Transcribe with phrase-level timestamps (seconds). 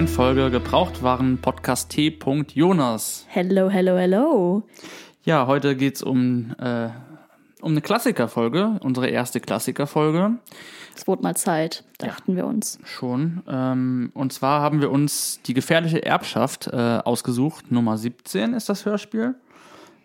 [0.00, 2.18] neuen Folge Gebrauchtwaren Podcast T.
[2.54, 3.26] Jonas.
[3.28, 4.62] Hello, hello, hello.
[5.24, 6.88] Ja, heute geht's um, äh,
[7.60, 10.38] um eine Klassikerfolge, unsere erste Klassikerfolge.
[10.96, 12.78] Es wurde mal Zeit, dachten wir uns.
[12.82, 13.42] Schon.
[13.46, 17.70] Ähm, und zwar haben wir uns die gefährliche Erbschaft äh, ausgesucht.
[17.70, 19.34] Nummer 17 ist das Hörspiel.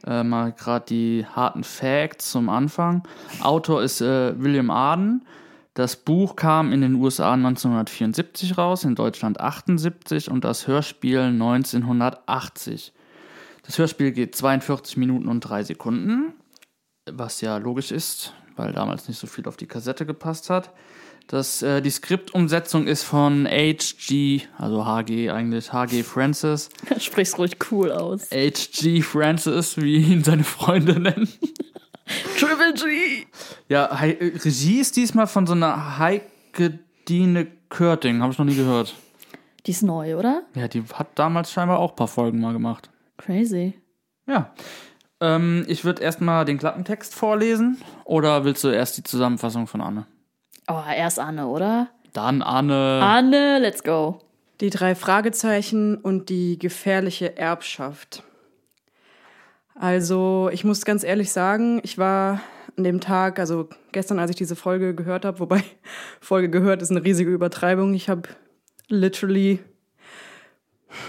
[0.06, 3.04] Äh, mal gerade die harten Facts zum Anfang.
[3.42, 5.26] Autor ist äh, William Arden.
[5.76, 12.94] Das Buch kam in den USA 1974 raus, in Deutschland 78 und das Hörspiel 1980.
[13.64, 16.34] Das Hörspiel geht 42 Minuten und 3 Sekunden,
[17.12, 20.72] was ja logisch ist, weil damals nicht so viel auf die Kassette gepasst hat.
[21.28, 26.04] Das, äh, die Skriptumsetzung ist von H.G., also HG eigentlich, H.G.
[26.04, 26.70] Francis.
[27.00, 28.32] Sprich's ruhig cool aus.
[28.32, 29.02] H.G.
[29.02, 31.28] Francis, wie ihn seine Freunde nennen.
[32.40, 33.26] Triple G!
[33.68, 38.56] Ja, äh, Regie ist diesmal von so einer Heike Dine Körting, habe ich noch nie
[38.56, 38.96] gehört.
[39.66, 40.44] Die ist neu, oder?
[40.54, 42.90] Ja, die hat damals scheinbar auch ein paar Folgen mal gemacht.
[43.18, 43.74] Crazy.
[44.28, 44.54] Ja.
[45.20, 50.06] Ähm, ich würde erstmal den Klappentext vorlesen oder willst du erst die Zusammenfassung von Anne?
[50.68, 51.90] Oh, erst Anne, oder?
[52.14, 53.02] Dann Anne.
[53.02, 54.20] Anne, let's go.
[54.62, 58.24] Die drei Fragezeichen und die gefährliche Erbschaft.
[59.76, 62.42] Also, ich muss ganz ehrlich sagen, ich war
[62.78, 65.64] an dem Tag, also gestern, als ich diese Folge gehört habe, wobei
[66.22, 67.94] Folge gehört ist eine riesige Übertreibung.
[67.94, 68.30] Ich habe
[68.88, 69.60] literally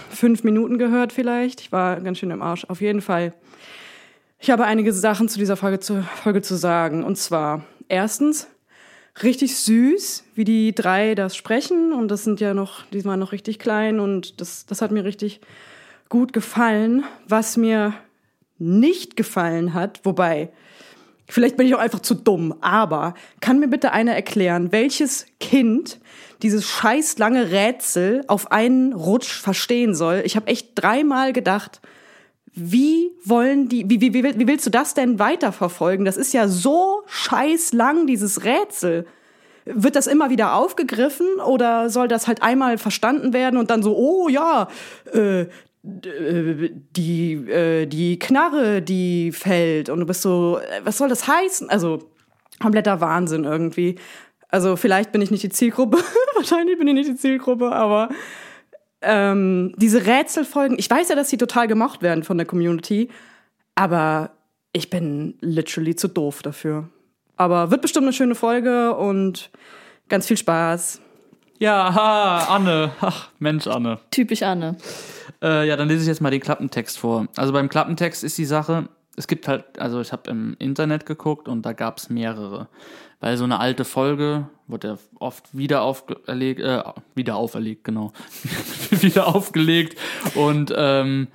[0.09, 1.61] fünf Minuten gehört vielleicht.
[1.61, 2.65] Ich war ganz schön im Arsch.
[2.65, 3.33] Auf jeden Fall.
[4.39, 7.03] Ich habe einige Sachen zu dieser Folge zu, Folge zu sagen.
[7.03, 8.47] Und zwar, erstens,
[9.23, 11.93] richtig süß, wie die drei das sprechen.
[11.93, 13.99] Und das sind ja noch, diesmal noch richtig klein.
[14.01, 15.39] Und das, das hat mir richtig
[16.09, 17.03] gut gefallen.
[17.27, 17.93] Was mir
[18.59, 20.49] nicht gefallen hat, wobei,
[21.27, 25.99] vielleicht bin ich auch einfach zu dumm, aber kann mir bitte einer erklären, welches Kind
[26.41, 30.21] dieses scheiß lange Rätsel auf einen Rutsch verstehen soll?
[30.25, 31.81] Ich habe echt dreimal gedacht,
[32.59, 36.05] wie wollen die, wie, wie, wie, wie willst du das denn weiterverfolgen?
[36.05, 39.05] Das ist ja so scheiß lang, dieses Rätsel.
[39.65, 43.95] Wird das immer wieder aufgegriffen oder soll das halt einmal verstanden werden und dann so,
[43.95, 44.69] oh ja,
[45.13, 45.45] äh,
[45.83, 51.69] die, äh, die Knarre, die fällt und du bist so, äh, was soll das heißen?
[51.69, 52.11] Also,
[52.59, 53.95] kompletter Wahnsinn irgendwie.
[54.49, 55.97] Also, vielleicht bin ich nicht die Zielgruppe,
[56.35, 58.09] wahrscheinlich bin ich nicht die Zielgruppe, aber
[59.01, 63.09] ähm, diese Rätselfolgen, ich weiß ja, dass sie total gemocht werden von der Community,
[63.75, 64.31] aber
[64.73, 66.89] ich bin literally zu doof dafür.
[67.35, 69.51] Aber wird bestimmt eine schöne Folge und
[70.09, 71.01] ganz viel Spaß.
[71.59, 72.91] Ja, ha, Anne.
[73.01, 73.99] Ach, Mensch, Anne.
[74.11, 74.77] Typisch Anne.
[75.41, 77.27] Äh, ja, dann lese ich jetzt mal den Klappentext vor.
[77.35, 81.47] Also beim Klappentext ist die Sache, es gibt halt, also ich habe im Internet geguckt
[81.47, 82.69] und da gab es mehrere.
[83.19, 86.83] Weil so eine alte Folge wurde ja oft wieder auferlegt, äh,
[87.15, 88.13] wieder auferlegt, genau.
[88.91, 89.97] wieder aufgelegt.
[90.35, 91.29] Und ähm,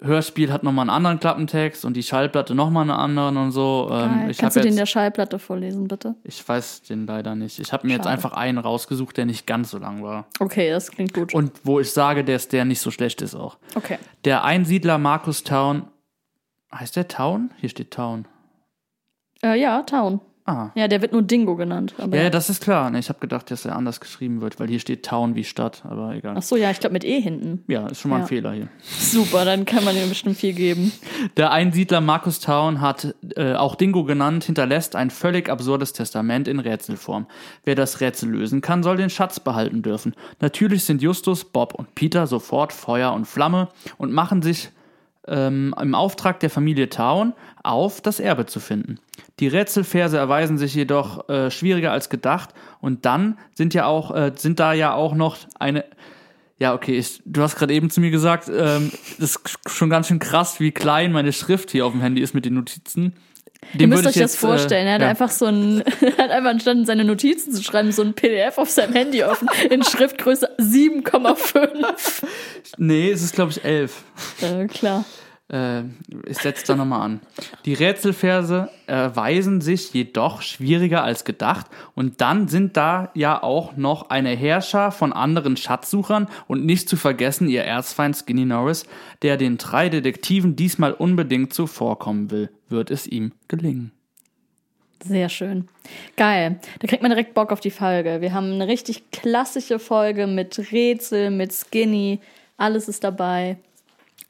[0.00, 3.88] Hörspiel hat nochmal einen anderen Klappentext und die Schallplatte nochmal einen anderen und so.
[3.90, 6.14] Ähm, ich Kannst du den jetzt- der Schallplatte vorlesen, bitte?
[6.22, 7.58] ich weiß den leider nicht.
[7.58, 8.12] Ich habe mir jetzt Schade.
[8.14, 10.26] einfach einen rausgesucht, der nicht ganz so lang war.
[10.38, 11.32] Okay, das klingt gut.
[11.34, 13.56] Und wo ich sage, dass der nicht so schlecht ist auch.
[13.74, 13.98] okay.
[14.24, 15.86] Der Einsiedler Markus Town.
[16.74, 17.50] Heißt der Town?
[17.56, 18.26] Hier steht Town.
[19.42, 20.20] Äh, ja, Town.
[20.46, 20.70] Ah.
[20.76, 21.94] Ja, der wird nur Dingo genannt.
[21.98, 22.94] Aber Ja, ja, das ist klar.
[22.94, 26.14] Ich habe gedacht, dass er anders geschrieben wird, weil hier steht Town wie Stadt, aber
[26.14, 26.36] egal.
[26.38, 27.64] Ach so, ja, ich glaube mit E hinten.
[27.66, 28.26] Ja, ist schon mal ein Ja.
[28.28, 28.68] Fehler hier.
[28.82, 30.92] Super, dann kann man ihm bestimmt viel geben.
[31.36, 36.60] Der Einsiedler Markus Town hat, äh, auch Dingo genannt, hinterlässt ein völlig absurdes Testament in
[36.60, 37.26] Rätselform.
[37.64, 40.14] Wer das Rätsel lösen kann, soll den Schatz behalten dürfen.
[40.40, 44.70] Natürlich sind Justus, Bob und Peter sofort Feuer und Flamme und machen sich
[45.28, 48.98] ähm, im Auftrag der Familie Town auf, das Erbe zu finden.
[49.40, 52.50] Die Rätselverse erweisen sich jedoch äh, schwieriger als gedacht
[52.80, 55.84] und dann sind ja auch äh, sind da ja auch noch eine
[56.58, 60.08] ja, okay, ich, du hast gerade eben zu mir gesagt, ähm, das ist schon ganz
[60.08, 63.12] schön krass, wie klein meine Schrift hier auf dem Handy ist mit den Notizen.
[63.72, 64.86] Ihr Dem müsst würde euch ich das jetzt, vorstellen.
[64.86, 65.08] Äh, er hat ja.
[65.08, 65.82] einfach so ein,
[66.18, 69.82] hat einfach anstatt seine Notizen zu schreiben, so ein PDF auf seinem Handy offen in
[69.82, 72.24] Schriftgröße 7,5.
[72.78, 74.02] Nee, es ist, glaube ich, elf.
[74.40, 75.04] äh, klar.
[75.48, 75.82] Äh,
[76.26, 77.20] ich setze da nochmal an.
[77.64, 84.10] Die Rätselverse erweisen sich jedoch schwieriger als gedacht und dann sind da ja auch noch
[84.10, 88.86] eine Herrscher von anderen Schatzsuchern und nicht zu vergessen ihr Erzfeind Skinny Norris,
[89.22, 92.50] der den drei Detektiven diesmal unbedingt zuvorkommen will.
[92.68, 93.92] Wird es ihm gelingen?
[95.04, 95.68] Sehr schön.
[96.16, 96.58] Geil.
[96.80, 98.20] Da kriegt man direkt Bock auf die Folge.
[98.20, 102.20] Wir haben eine richtig klassische Folge mit Rätsel, mit Skinny.
[102.56, 103.58] Alles ist dabei.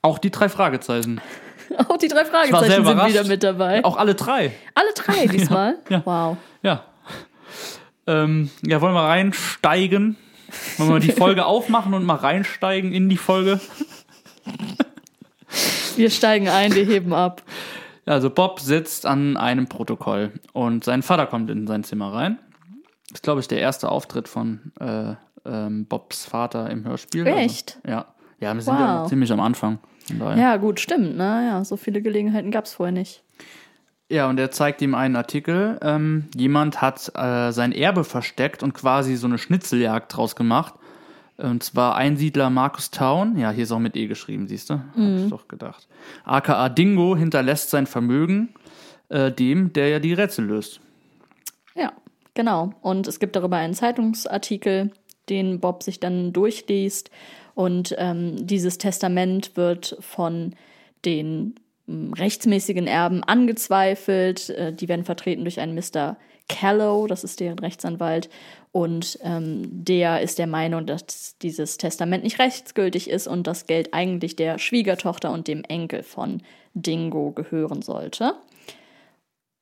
[0.03, 1.21] Auch die drei Fragezeichen.
[1.89, 3.11] Auch die drei Fragezeichen sind überrascht.
[3.11, 3.85] wieder mit dabei.
[3.85, 4.53] Auch alle drei.
[4.75, 5.79] Alle drei diesmal.
[5.89, 6.03] Ja.
[6.05, 6.37] Wow.
[6.63, 6.85] Ja.
[8.07, 10.17] Ähm, ja, wollen wir reinsteigen?
[10.79, 13.61] Wollen wir die Folge aufmachen und mal reinsteigen in die Folge?
[15.97, 17.43] Wir steigen ein, wir heben ab.
[18.05, 22.39] Also Bob sitzt an einem Protokoll und sein Vater kommt in sein Zimmer rein.
[23.09, 25.15] Das ist, glaube ich, der erste Auftritt von äh,
[25.45, 27.27] ähm, Bobs Vater im Hörspiel.
[27.27, 27.79] Echt?
[27.83, 28.07] Also, ja.
[28.41, 29.09] Ja, wir sind ja Wow.
[29.09, 29.79] ziemlich am Anfang.
[30.37, 31.17] Ja, gut, stimmt.
[31.17, 31.47] Ne?
[31.51, 33.23] Ja, so viele Gelegenheiten gab es vorher nicht.
[34.09, 35.79] Ja, und er zeigt ihm einen Artikel.
[35.83, 40.75] Ähm, jemand hat äh, sein Erbe versteckt und quasi so eine Schnitzeljagd draus gemacht.
[41.39, 43.37] Und zwar Einsiedler Markus Town.
[43.37, 44.75] Ja, hier ist auch mit E geschrieben, siehst du?
[44.75, 45.89] Hab ich doch gedacht.
[46.25, 48.55] AKA Dingo hinterlässt sein Vermögen
[49.09, 50.81] äh, dem, der ja die Rätsel löst.
[51.75, 51.93] Ja,
[52.35, 52.73] genau.
[52.81, 54.93] Und es gibt darüber einen Zeitungsartikel,
[55.29, 57.11] den Bob sich dann durchliest.
[57.57, 60.55] Und ähm, dieses Testament wird von
[61.07, 61.55] den
[61.89, 64.51] ähm, rechtsmäßigen Erben angezweifelt.
[64.51, 66.19] Äh, die werden vertreten durch einen Mr.
[66.51, 68.29] Callow, das ist deren Rechtsanwalt.
[68.73, 73.95] Und ähm, der ist der Meinung, dass dieses Testament nicht rechtsgültig ist und das Geld
[73.95, 76.43] eigentlich der Schwiegertochter und dem Enkel von
[76.75, 78.35] Dingo gehören sollte.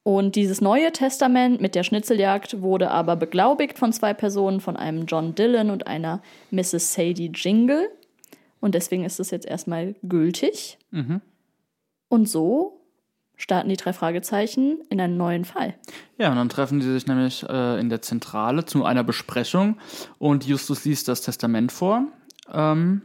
[0.05, 5.07] Und dieses neue Testament mit der Schnitzeljagd wurde aber beglaubigt von zwei Personen, von einem
[5.07, 6.93] John Dillon und einer Mrs.
[6.93, 7.89] Sadie Jingle.
[8.61, 10.79] Und deswegen ist es jetzt erstmal gültig.
[12.09, 12.83] Und so
[13.37, 15.75] starten die drei Fragezeichen in einen neuen Fall.
[16.19, 19.79] Ja, und dann treffen sie sich nämlich äh, in der Zentrale zu einer Besprechung
[20.19, 22.05] und Justus liest das Testament vor.
[22.53, 23.03] Ähm,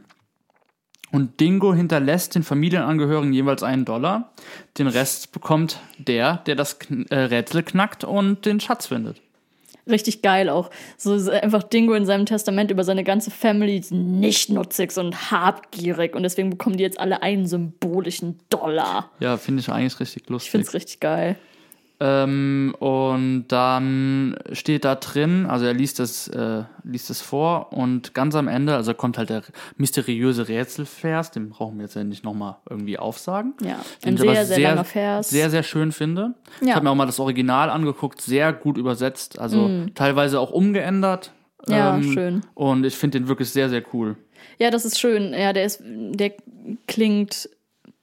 [1.12, 4.32] und Dingo hinterlässt den Familienangehörigen jeweils einen Dollar.
[4.78, 6.78] Den Rest bekommt der, der das
[7.10, 9.20] äh, Rätsel knackt und den Schatz findet.
[9.88, 10.70] Richtig geil auch.
[10.96, 16.14] So ist einfach Dingo in seinem Testament über seine ganze Family nicht nutzig und habgierig.
[16.14, 19.10] Und deswegen bekommen die jetzt alle einen symbolischen Dollar.
[19.18, 20.50] Ja, finde ich eigentlich richtig Ich lustig.
[20.52, 21.36] finde es richtig geil.
[22.02, 28.14] Ähm, und dann steht da drin, also er liest es, äh, liest es vor und
[28.14, 29.42] ganz am Ende, also kommt halt der
[29.76, 33.52] mysteriöse Rätselvers, den brauchen wir jetzt ja nicht nochmal irgendwie aufsagen.
[33.62, 35.28] Ja, Den ein ich aber sehr, sehr langer Vers.
[35.28, 36.34] Sehr, sehr schön finde.
[36.62, 36.74] Ich Ja.
[36.76, 41.32] habe mir auch mal das Original angeguckt, sehr gut übersetzt, also teilweise auch umgeändert.
[41.68, 42.40] Ja, Ähm, schön.
[42.54, 44.16] Und ich finde den wirklich sehr, sehr cool.
[44.58, 45.34] Ja, das ist schön.
[45.34, 46.32] Ja, der ist, der
[46.86, 47.50] klingt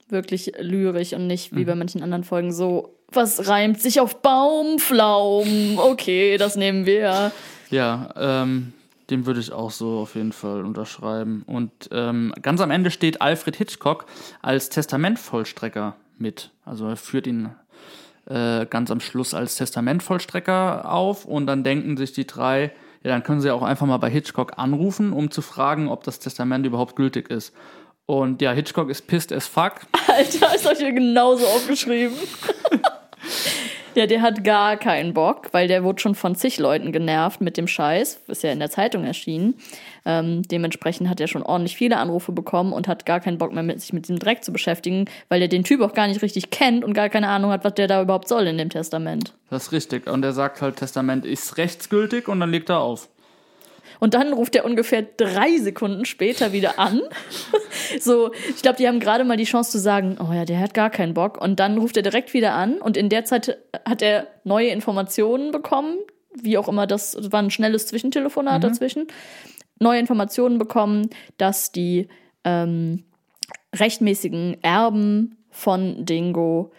[0.08, 5.78] wirklich lyrisch und nicht wie bei manchen anderen Folgen so, was reimt sich auf Baumflaum?
[5.78, 7.32] Okay, das nehmen wir.
[7.70, 8.72] Ja, ähm,
[9.10, 11.42] dem würde ich auch so auf jeden Fall unterschreiben.
[11.46, 14.06] Und ähm, ganz am Ende steht Alfred Hitchcock
[14.42, 16.50] als Testamentvollstrecker mit.
[16.64, 17.50] Also er führt ihn
[18.26, 22.72] äh, ganz am Schluss als Testamentvollstrecker auf und dann denken sich die drei,
[23.02, 26.18] ja, dann können sie auch einfach mal bei Hitchcock anrufen, um zu fragen, ob das
[26.18, 27.54] Testament überhaupt gültig ist.
[28.04, 29.80] Und ja, Hitchcock ist pissed as fuck.
[30.08, 32.16] Alter, ist euch hier genauso aufgeschrieben.
[33.98, 37.56] Ja, der hat gar keinen Bock, weil der wurde schon von zig Leuten genervt mit
[37.56, 38.20] dem Scheiß.
[38.28, 39.54] Ist ja in der Zeitung erschienen.
[40.04, 43.64] Ähm, dementsprechend hat er schon ordentlich viele Anrufe bekommen und hat gar keinen Bock mehr,
[43.64, 46.50] mit, sich mit diesem Dreck zu beschäftigen, weil er den Typ auch gar nicht richtig
[46.50, 49.34] kennt und gar keine Ahnung hat, was der da überhaupt soll in dem Testament.
[49.50, 50.06] Das ist richtig.
[50.06, 53.08] Und er sagt halt, Testament ist rechtsgültig und dann legt er auf.
[54.00, 57.00] Und dann ruft er ungefähr drei Sekunden später wieder an.
[58.00, 60.74] so, ich glaube, die haben gerade mal die Chance zu sagen, oh ja, der hat
[60.74, 61.40] gar keinen Bock.
[61.40, 62.78] Und dann ruft er direkt wieder an.
[62.80, 65.96] Und in der Zeit hat er neue Informationen bekommen,
[66.34, 69.06] wie auch immer das, war ein schnelles Zwischentelefonat dazwischen,
[69.80, 72.08] neue Informationen bekommen, dass die
[72.44, 73.04] ähm,
[73.74, 76.72] rechtmäßigen Erben von Dingo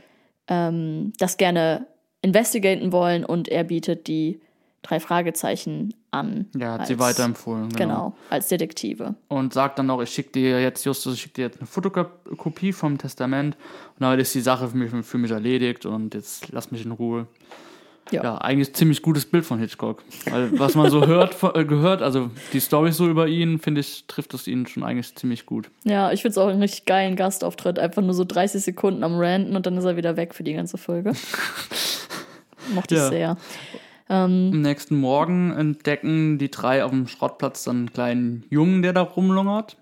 [0.47, 1.87] ähm, das gerne
[2.21, 3.25] investigaten wollen.
[3.25, 4.39] Und er bietet die
[4.81, 6.47] drei Fragezeichen an.
[6.57, 7.69] Ja, hat als- sie weiterempfohlen.
[7.69, 9.15] Genau, als Detektive.
[9.27, 12.71] und sagt dann noch, ich schicke dir jetzt, Justus, ich schicke dir jetzt eine Fotokopie
[12.73, 13.55] vom Testament
[13.97, 16.91] und damit ist die Sache für mich, für mich erledigt und jetzt lass mich in
[16.91, 17.27] Ruhe.
[18.11, 18.23] Ja.
[18.23, 20.01] Ja, eigentlich ziemlich gutes Bild von Hitchcock.
[20.31, 24.05] Weil was man so hört, äh, gehört, also die Story so über ihn, finde ich,
[24.07, 25.69] trifft es ihn schon eigentlich ziemlich gut.
[25.83, 27.77] Ja, ich finde es auch einen richtig geilen Gastauftritt.
[27.77, 30.53] Einfach nur so 30 Sekunden am Ranten und dann ist er wieder weg für die
[30.53, 31.13] ganze Folge.
[32.73, 33.09] Mochte ich Ja.
[33.09, 33.37] sehr.
[34.09, 39.01] Am nächsten Morgen entdecken die drei auf dem Schrottplatz dann einen kleinen Jungen, der da
[39.01, 39.77] rumlungert.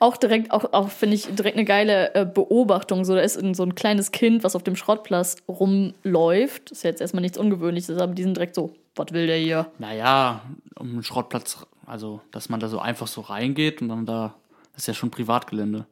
[0.00, 3.06] Auch direkt, auch, auch finde ich direkt eine geile äh, Beobachtung.
[3.06, 6.72] So, da ist so ein kleines Kind, was auf dem Schrottplatz rumläuft.
[6.72, 9.66] Ist ja jetzt erstmal nichts Ungewöhnliches, aber die sind direkt so, was will der hier?
[9.78, 10.42] Naja,
[10.78, 14.34] um den Schrottplatz, also dass man da so einfach so reingeht und dann da,
[14.74, 15.86] das ist ja schon Privatgelände.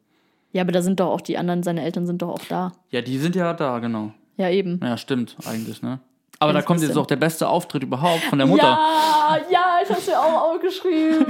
[0.52, 2.73] Ja, aber da sind doch auch die anderen, seine Eltern sind doch auch da.
[2.90, 4.12] Ja, die sind ja da, genau.
[4.37, 4.80] Ja, eben.
[4.82, 6.00] Ja, stimmt, eigentlich, ne?
[6.40, 8.62] Aber da kommt jetzt auch der beste Auftritt überhaupt von der Mutter.
[8.62, 11.26] Ja, ja, ich hab's mir auch aufgeschrieben.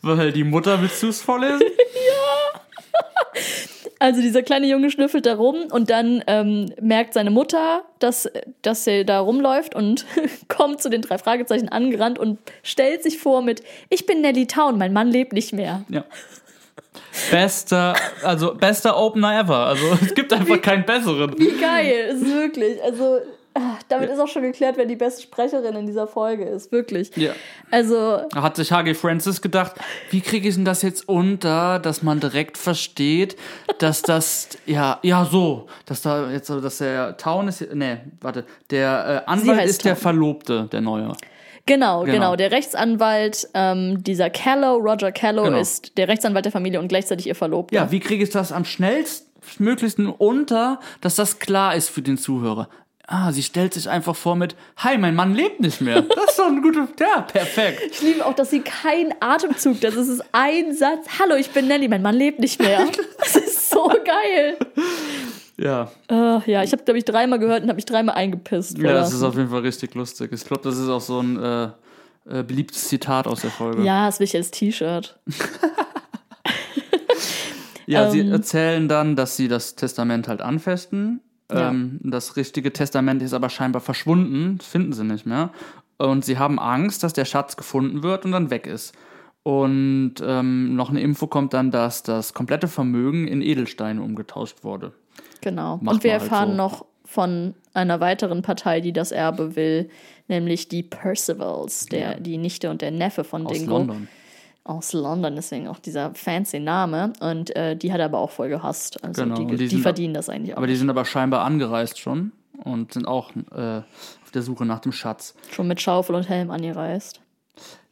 [0.00, 1.60] Weil die Mutter, willst du es vorlesen?
[4.00, 8.28] Also dieser kleine Junge schnüffelt da rum und dann ähm, merkt seine Mutter, dass,
[8.60, 10.04] dass er da rumläuft und
[10.48, 14.76] kommt zu den drei Fragezeichen angerannt und stellt sich vor mit, ich bin Nelly Town,
[14.76, 15.84] mein Mann lebt nicht mehr.
[15.88, 16.04] Ja.
[17.30, 19.66] Bester, also bester Opener ever.
[19.66, 21.38] Also es gibt einfach keinen besseren.
[21.38, 22.82] Wie geil, ist wirklich.
[22.82, 23.20] Also
[23.54, 27.14] ah, damit ist auch schon geklärt, wer die beste Sprecherin in dieser Folge ist, wirklich.
[27.16, 27.32] Ja.
[27.70, 28.94] Also Da hat sich H.G.
[28.94, 29.74] Francis gedacht,
[30.10, 33.36] wie kriege ich denn das jetzt unter, dass man direkt versteht,
[33.78, 39.22] dass das, ja, ja, so, dass da jetzt, dass der Town ist, nee, warte, der
[39.26, 40.02] äh, Anwalt ist der Town.
[40.02, 41.12] Verlobte, der Neue.
[41.66, 42.12] Genau, genau.
[42.12, 42.36] Genau.
[42.36, 45.58] Der Rechtsanwalt, ähm, dieser Callow, Roger Callow, Genau.
[45.58, 47.74] ist der Rechtsanwalt der Familie und gleichzeitig ihr Verlobter.
[47.74, 52.68] Ja, wie kriege ich das am schnellstmöglichsten unter, dass das klar ist für den Zuhörer?
[53.06, 56.02] Ah, sie stellt sich einfach vor mit, hi, mein Mann lebt nicht mehr.
[56.14, 57.80] Das ist doch ein guter, ja, perfekt.
[57.92, 61.06] Ich liebe auch, dass sie keinen Atemzug, das ist ein Satz.
[61.20, 62.86] Hallo, ich bin Nelly, mein Mann lebt nicht mehr.
[63.18, 64.56] Das ist so geil.
[65.56, 68.78] Ja, Äh, ja, ich habe, glaube ich, dreimal gehört und habe mich dreimal eingepisst.
[68.78, 70.32] ja, das ist auf jeden Fall richtig lustig.
[70.32, 71.64] Ich glaube, das ist auch so ein äh,
[72.28, 73.82] äh, beliebtes Zitat aus der Folge.
[73.84, 75.18] ja, das will ich als T-Shirt.
[77.86, 78.32] Ja, sie Ähm.
[78.32, 81.20] erzählen dann, dass sie das Testament halt anfesten.
[81.54, 81.70] Ja.
[81.70, 85.50] Ähm, das richtige Testament ist aber scheinbar verschwunden, das finden sie nicht mehr.
[85.96, 88.94] Und sie haben Angst, dass der Schatz gefunden wird und dann weg ist.
[89.42, 94.92] Und ähm, noch eine Info kommt dann, dass das komplette Vermögen in Edelsteine umgetauscht wurde.
[95.42, 95.78] Genau.
[95.82, 96.56] Macht und wir halt erfahren so.
[96.56, 99.90] noch von einer weiteren Partei, die das Erbe will,
[100.28, 102.14] nämlich die Percivals, der, Ja.
[102.20, 103.78] die Nichte und der Neffe von Aus Dingo.
[103.78, 104.08] London.
[104.64, 107.12] Aus London, deswegen auch dieser fancy Name.
[107.20, 109.02] Und äh, die hat er aber auch voll gehasst.
[109.04, 110.58] Also Genau, die, die, die verdienen das eigentlich auch.
[110.58, 112.32] Aber die sind aber scheinbar angereist schon
[112.64, 113.78] und sind auch äh,
[114.22, 115.34] auf der Suche nach dem Schatz.
[115.50, 117.20] Schon mit Schaufel und Helm angereist.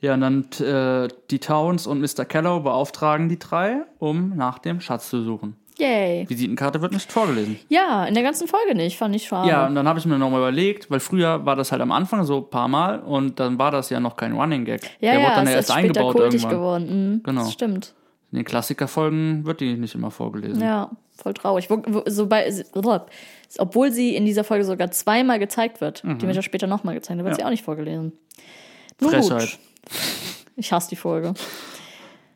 [0.00, 2.24] Ja, und dann äh, die Towns und Mr.
[2.24, 5.56] Kellow beauftragen die drei, um nach dem Schatz zu suchen.
[5.82, 6.28] Yay.
[6.28, 7.58] Visitenkarte wird nicht vorgelesen.
[7.68, 9.48] Ja, in der ganzen Folge nicht, fand ich schade.
[9.48, 12.24] Ja, und dann habe ich mir nochmal überlegt, weil früher war das halt am Anfang
[12.24, 14.82] so ein paar Mal und dann war das ja noch kein Running Gag.
[15.00, 16.50] ja, Der ja wurde dann ja erst ist später eingebaut irgendwann.
[16.50, 17.12] geworden.
[17.14, 17.40] Mhm, Genau.
[17.42, 17.94] Das stimmt.
[18.30, 20.62] In den Klassikerfolgen wird die nicht immer vorgelesen.
[20.62, 21.68] Ja, voll traurig.
[21.68, 22.50] Wo, wo, so bei,
[23.58, 26.02] obwohl sie in dieser Folge sogar zweimal gezeigt wird.
[26.02, 27.38] Die wird ja später nochmal gezeigt, da wird Mhm.
[27.38, 27.42] Ja.
[27.42, 28.12] sie auch nicht vorgelesen.
[29.00, 29.40] Nun Frechheit.
[29.40, 29.58] gut.
[30.56, 31.34] Ich hasse die Folge.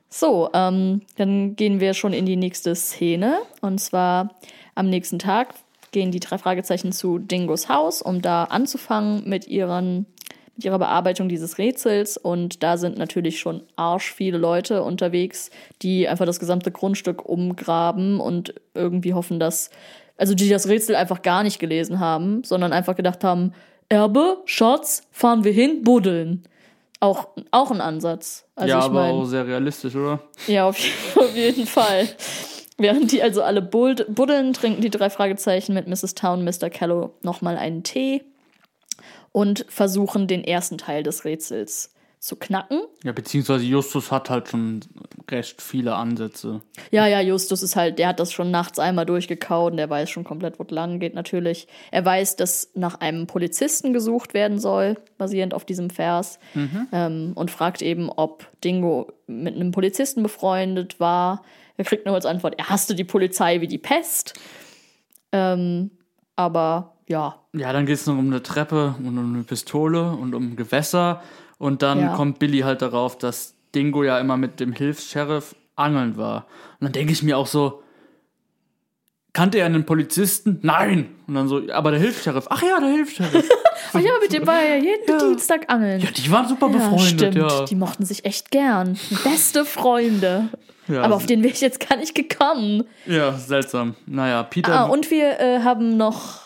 [0.08, 3.38] So, ähm, dann gehen wir schon in die nächste Szene.
[3.60, 4.34] Und zwar
[4.74, 5.54] am nächsten Tag
[5.92, 10.06] gehen die drei Fragezeichen zu Dingos Haus, um da anzufangen mit ihren
[10.56, 12.16] mit ihrer Bearbeitung dieses Rätsels.
[12.16, 15.50] Und da sind natürlich schon arsch viele Leute unterwegs,
[15.82, 19.70] die einfach das gesamte Grundstück umgraben und irgendwie hoffen, dass,
[20.16, 23.52] also die das Rätsel einfach gar nicht gelesen haben, sondern einfach gedacht haben,
[23.88, 26.42] Erbe, Schatz, fahren wir hin, buddeln.
[27.00, 28.46] Auch, auch ein Ansatz.
[28.54, 30.20] Also ja, ich aber mein, auch sehr realistisch, oder?
[30.46, 30.78] ja, auf,
[31.16, 32.08] auf jeden Fall.
[32.78, 36.14] Während die also alle buddeln, trinken die drei Fragezeichen mit Mrs.
[36.14, 36.68] Town Mr.
[36.68, 38.22] Callow nochmal einen Tee
[39.32, 41.92] und versuchen den ersten Teil des Rätsels
[42.26, 42.82] zu knacken.
[43.04, 44.80] Ja, beziehungsweise Justus hat halt schon
[45.30, 46.60] recht viele Ansätze.
[46.90, 50.10] Ja, ja, Justus ist halt, der hat das schon nachts einmal durchgekaut und der weiß
[50.10, 51.68] schon komplett, wo es lang geht natürlich.
[51.90, 56.38] Er weiß, dass nach einem Polizisten gesucht werden soll, basierend auf diesem Vers.
[56.92, 61.44] Ähm, und fragt eben, ob Dingo mit einem Polizisten befreundet war.
[61.76, 64.34] Er kriegt nur als Antwort, er hasste die Polizei wie die Pest.
[65.32, 65.90] Ähm,
[66.34, 70.34] aber ja, Ja, dann geht es noch um eine Treppe und um eine Pistole und
[70.34, 71.22] um Gewässer.
[71.58, 72.14] Und dann Ja.
[72.14, 76.46] kommt Billy halt darauf, dass Dingo ja immer mit dem Hilfs-Sheriff angeln war.
[76.80, 77.82] Und dann denke ich mir auch so,
[79.32, 80.58] kannte er einen Polizisten?
[80.62, 81.14] Nein!
[81.26, 83.48] Und dann so, aber der Hilfs-Sheriff, ach ja, der Hilfs-Sheriff.
[83.92, 86.00] Ach ja, mit dem war er ja jeden Dienstag angeln.
[86.00, 87.34] ja, die waren super Ja, befreundet, stimmt.
[87.36, 87.64] ja.
[87.66, 88.98] Die mochten sich echt gern.
[89.22, 90.48] Beste Freunde.
[90.88, 91.02] ja.
[91.02, 92.84] Aber auf den wäre ich jetzt gar nicht gekommen.
[93.06, 93.94] Ja, seltsam.
[94.06, 94.72] Naja, Peter.
[94.80, 96.45] Ah, und wir äh, haben noch.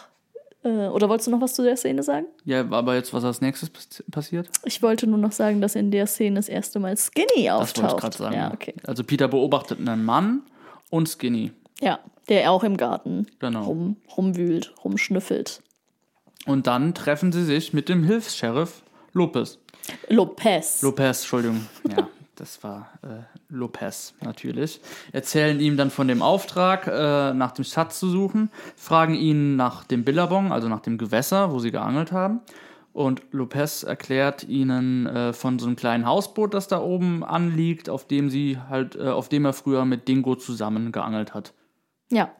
[0.62, 2.26] Äh, oder wolltest du noch was zu der Szene sagen?
[2.45, 4.49] ja, aber jetzt, was als nächstes pass- passiert?
[4.64, 7.83] Ich wollte nur noch sagen, dass in der Szene das erste Mal Skinny Das auftaucht.
[7.85, 8.35] wollte ich gerade sagen.
[8.35, 8.75] Ja, okay.
[8.87, 10.43] Also Peter beobachtet einen Mann
[10.90, 11.52] und Skinny.
[11.81, 13.64] Ja, der auch im Garten Genau.
[13.64, 15.62] rum, rumwühlt, rumschnüffelt.
[16.47, 19.59] Und dann treffen sie sich mit dem Hilfs-Sheriff Lopez.
[20.09, 20.83] Lopez.
[20.83, 21.67] Lopez, Entschuldigung.
[21.88, 22.07] Ja,
[22.40, 24.80] das war äh, Lopez natürlich.
[25.12, 29.85] Erzählen ihm dann von dem Auftrag, äh, nach dem Schatz zu suchen, fragen ihn nach
[29.85, 32.40] dem Billabong, also nach dem Gewässer, wo sie geangelt haben.
[32.92, 38.06] Und Lopez erklärt ihnen äh, von so einem kleinen Hausboot, das da oben anliegt, auf
[38.06, 41.52] dem sie halt, äh, auf dem er früher mit Dingo zusammen geangelt hat.
[42.11, 42.30] Ja.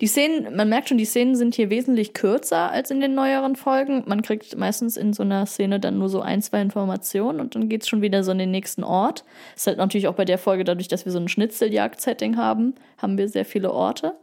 [0.00, 3.56] Die Szenen, man merkt schon, die Szenen sind hier wesentlich kürzer als in den neueren
[3.56, 4.04] Folgen.
[4.06, 7.68] Man kriegt meistens in so einer Szene dann nur so ein, zwei Informationen und dann
[7.68, 9.24] geht's schon wieder so in den nächsten Ort.
[9.56, 13.18] Ist halt natürlich auch bei der Folge, dadurch, dass wir so ein Schnitzeljagd-Setting haben, haben
[13.18, 14.14] wir sehr viele Orte.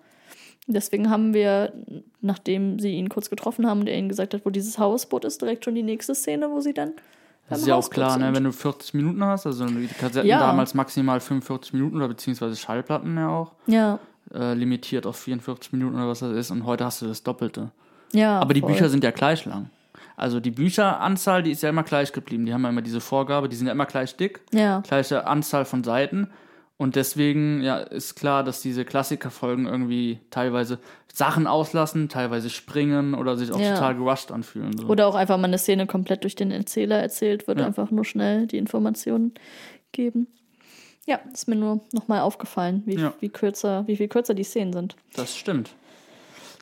[0.67, 1.73] Deswegen haben wir,
[2.21, 5.41] nachdem sie ihn kurz getroffen haben und er ihnen gesagt hat, wo dieses Hausboot ist,
[5.41, 6.93] direkt schon die nächste Szene, wo sie dann.
[7.47, 8.33] Das ist ja auch klar, ne?
[8.33, 10.39] wenn du 40 Minuten hast, also die Kassetten Ja.
[10.39, 13.99] damals maximal 45 Minuten oder beziehungsweise Schallplatten ja auch, Ja,
[14.33, 17.71] äh, limitiert auf 44 Minuten oder was das ist und heute hast du das Doppelte.
[18.13, 18.39] ja.
[18.39, 18.71] Aber die voll.
[18.71, 19.69] Bücher sind ja gleich lang.
[20.17, 22.45] Also die Bücheranzahl, die ist ja immer gleich geblieben.
[22.45, 25.65] Die haben ja immer diese Vorgabe, die sind ja immer gleich dick, Ja, gleiche Anzahl
[25.65, 26.29] von Seiten.
[26.77, 30.79] Und deswegen ja, ist klar, dass diese Klassikerfolgen irgendwie teilweise
[31.13, 33.73] Sachen auslassen, teilweise springen oder sich auch Ja.
[33.75, 34.77] total gerusht anfühlen.
[34.77, 34.87] So.
[34.87, 37.65] Oder auch einfach mal eine Szene komplett durch den Erzähler erzählt wird, Ja.
[37.65, 39.33] einfach nur schnell die Informationen
[39.93, 40.27] geben.
[41.05, 43.13] Ja, ist mir nur nochmal aufgefallen, wie, Ja.
[43.19, 44.95] wie, kürzer, wie viel kürzer die Szenen sind.
[45.15, 45.71] Das stimmt.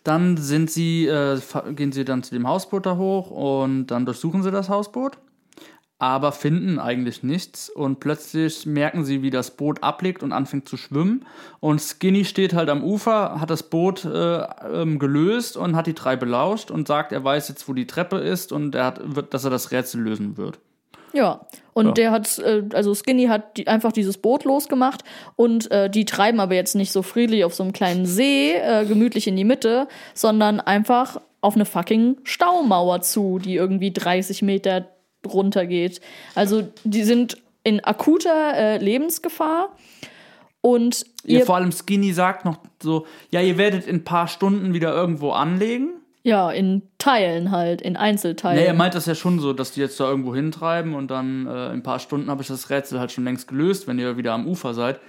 [0.04, 1.40] Dann sind sie, äh,
[1.76, 5.18] gehen sie dann zu dem Hausboot da hoch und dann durchsuchen sie das Hausboot,
[5.98, 10.76] aber finden eigentlich nichts und plötzlich merken sie, wie das Boot ablegt und anfängt zu
[10.76, 11.26] schwimmen
[11.62, 14.40] und Skinny steht halt am Ufer, hat das Boot äh,
[14.74, 18.18] ähm, gelöst und hat die drei belauscht und sagt, er weiß jetzt, wo die Treppe
[18.18, 20.60] ist und er hat, wird, dass er das Rätsel lösen wird.
[21.13, 21.91] Ja, und Ja.
[21.93, 25.03] der hat, äh, also Skinny hat die, einfach dieses Boot losgemacht
[25.36, 28.86] und äh, die treiben aber jetzt nicht so friedlich auf so einem kleinen See, äh,
[28.86, 34.88] gemütlich in die Mitte, sondern einfach auf eine fucking Staumauer zu, die irgendwie 30 Meter
[35.25, 36.01] runter geht.
[36.36, 39.70] Also die sind in akuter äh, Lebensgefahr
[40.62, 44.27] und Ihr ihr, vor allem Skinny sagt noch so, ja, ihr werdet in ein paar
[44.27, 45.91] Stunden wieder irgendwo anlegen.
[46.24, 48.58] Ja, in Teilen halt, in Einzelteilen.
[48.58, 51.46] Nee, er meint das ja schon so, dass die jetzt da irgendwo hintreiben und dann
[51.48, 54.15] äh, in ein paar Stunden habe ich das Rätsel halt schon längst gelöst, wenn ihr
[54.18, 55.00] wieder am Ufer seid.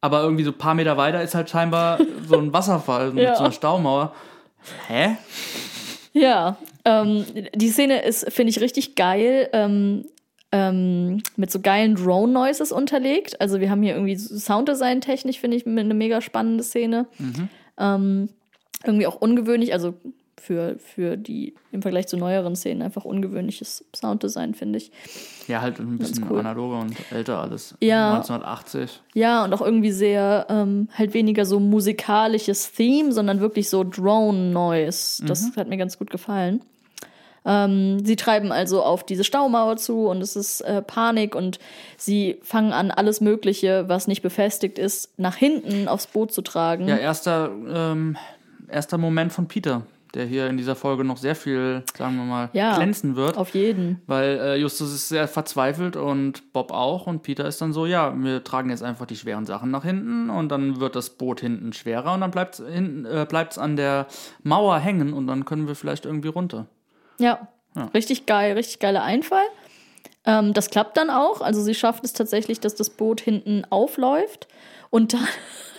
[0.00, 3.34] Aber irgendwie so ein paar Meter weiter ist halt scheinbar so ein Wasserfall mit Ja.
[3.34, 4.14] so einer Staumauer.
[4.88, 5.16] Hä?
[6.12, 9.48] Ja, ähm, die Szene ist, finde ich, richtig geil.
[9.52, 10.04] Ähm,
[10.54, 13.40] ähm, mit so geilen Drone-Noises unterlegt.
[13.40, 17.06] Also wir haben hier irgendwie Sounddesign-technisch, finde ich, eine mega spannende Szene.
[17.78, 18.28] Ähm,
[18.84, 19.94] irgendwie auch ungewöhnlich, also
[20.42, 24.90] für, für die im Vergleich zu neueren Szenen einfach ungewöhnliches Sounddesign, finde ich.
[25.46, 26.40] Ja, halt ein bisschen cool.
[26.40, 27.76] analoger und älter alles.
[27.80, 28.14] Ja.
[28.16, 29.00] 1980.
[29.14, 35.24] Ja, und auch irgendwie sehr, ähm, halt weniger so musikalisches Theme, sondern wirklich so Drone-Noise.
[35.26, 36.60] Das hat mir ganz gut gefallen.
[37.44, 41.58] Ähm, sie treiben also auf diese Staumauer zu und es ist äh, Panik und
[41.96, 46.86] sie fangen an, alles Mögliche, was nicht befestigt ist, nach hinten aufs Boot zu tragen.
[46.86, 48.16] Ja, erster, ähm,
[48.68, 49.82] erster Moment von Peter,
[50.14, 52.76] der hier in dieser Folge noch sehr viel, sagen wir mal, Ja.
[52.76, 53.36] glänzen wird.
[53.36, 54.02] Auf jeden.
[54.06, 57.06] Weil äh, Justus ist sehr verzweifelt und Bob auch.
[57.06, 60.30] Und Peter ist dann so, ja, wir tragen jetzt einfach die schweren Sachen nach hinten
[60.30, 64.06] und dann wird das Boot hinten schwerer und dann bleibt es äh, bleibt's an der
[64.42, 66.66] Mauer hängen und dann können wir vielleicht irgendwie runter.
[67.18, 67.86] Ja, Ja.
[67.94, 69.44] richtig geil, richtig geiler Einfall.
[70.24, 71.40] Ähm, das klappt dann auch.
[71.40, 74.46] Also sie schafft es tatsächlich, dass das Boot hinten aufläuft.
[74.90, 75.26] Und dann,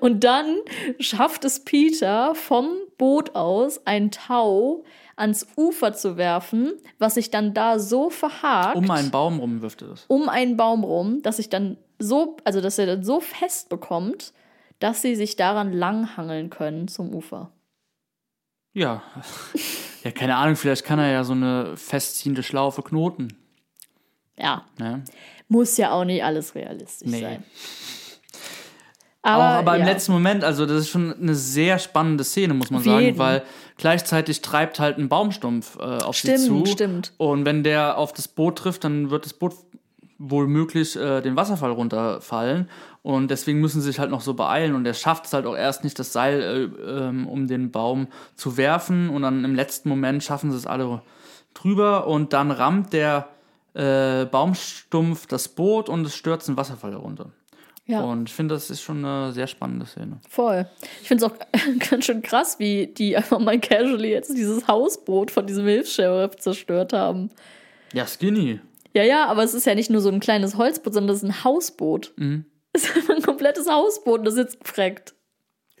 [0.00, 0.56] und dann
[1.00, 4.84] schafft es Peter vom Boot aus ein Tau
[5.16, 9.82] ans Ufer zu werfen, was sich dann da so verhakt Um einen Baum rum wirft
[9.82, 10.04] er das.
[10.08, 14.32] um einen Baum rum, dass sich dann so, also dass er dann so fest bekommt,
[14.80, 17.52] dass sie sich daran langhangeln können zum Ufer.
[18.72, 19.02] Ja.
[20.02, 23.36] ja, keine Ahnung, vielleicht kann er ja so eine festziehende Schlaufe knoten.
[24.36, 25.04] Ja, Ne?
[25.46, 27.20] muss ja auch nicht alles realistisch Nee.
[27.20, 27.44] sein.
[29.24, 29.88] Auch Aber, aber im ja.
[29.88, 33.18] letzten Moment, also das ist schon eine sehr spannende Szene, muss man Auf sagen, jeden.
[33.18, 33.42] weil
[33.78, 36.66] gleichzeitig treibt halt ein Baumstumpf äh, auf Stimmt, sie zu.
[36.66, 37.12] stimmt.
[37.16, 39.54] Und wenn der auf das Boot trifft, dann wird das Boot
[40.18, 42.68] wohl möglich äh, den Wasserfall runterfallen.
[43.02, 44.74] Und deswegen müssen sie sich halt noch so beeilen.
[44.74, 48.08] Und er schafft es halt auch erst nicht, das Seil äh, ähm, um den Baum
[48.36, 49.08] zu werfen.
[49.08, 51.02] Und dann im letzten Moment schaffen sie es alle
[51.54, 52.06] drüber.
[52.06, 53.28] Und dann rammt der
[53.74, 57.30] äh, Baumstumpf das Boot und es stürzt ein Wasserfall herunter.
[57.86, 58.02] Ja.
[58.02, 60.18] Und ich finde, das ist schon eine sehr spannende Szene.
[60.28, 60.66] Voll.
[61.02, 61.36] Ich finde es auch
[61.90, 66.92] ganz schön krass, wie die einfach mal casually jetzt dieses Hausboot von diesem Hilfs-Sheriff zerstört
[66.94, 67.30] haben.
[67.92, 68.60] Ja, Skinny.
[68.94, 71.24] Ja, ja, aber es ist ja nicht nur so ein kleines Holzboot, sondern das ist
[71.28, 72.12] ein Hausboot.
[72.16, 72.46] Mhm.
[72.72, 75.14] Es ist einfach ein komplettes Hausboot und das ist jetzt gefreckt.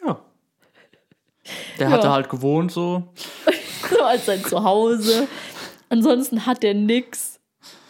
[0.04, 0.20] Ja.
[1.78, 2.12] Der hatte Ja.
[2.12, 3.04] halt gewohnt so.
[3.90, 5.28] So als sein Zuhause.
[5.90, 7.38] Ansonsten hat der nix.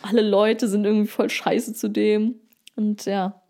[0.02, 2.34] Alle Leute sind irgendwie voll scheiße zu dem.
[2.74, 3.40] Und ja,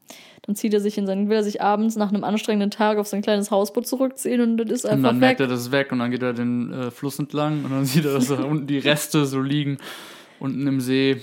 [0.47, 3.07] dann zieht er sich in sein, will er sich abends nach einem anstrengenden Tag auf
[3.07, 5.21] sein kleines Hausboot zurückziehen und das ist Und einfach dann weg.
[5.21, 7.85] merkt er, das ist weg und dann geht er den äh, Fluss entlang und dann
[7.87, 9.79] sieht er, dass da unten die Reste so liegen,
[10.41, 11.21] unten im See.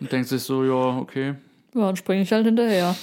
[0.00, 1.34] Und denkt sich so, ja, okay.
[1.74, 2.94] Ja, dann springe ich halt hinterher.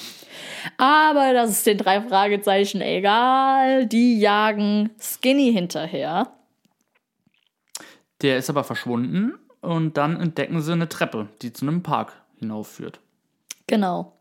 [0.78, 3.86] Aber das ist den drei Fragezeichen egal.
[3.86, 6.32] Die jagen Skinny hinterher.
[8.21, 12.99] Der ist aber verschwunden und dann entdecken sie eine Treppe, die zu einem Park hinaufführt.
[13.67, 14.13] Genau.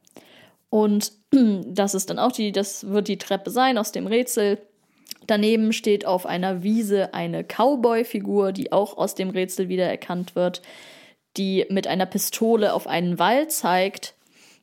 [0.75, 4.59] Und das ist dann auch die, das wird die Treppe sein aus dem Rätsel.
[5.29, 10.63] Daneben steht auf einer Wiese eine Cowboy-Figur, die auch aus dem Rätsel wiedererkannt wird,
[11.37, 14.15] die mit einer Pistole auf einen Wall zeigt.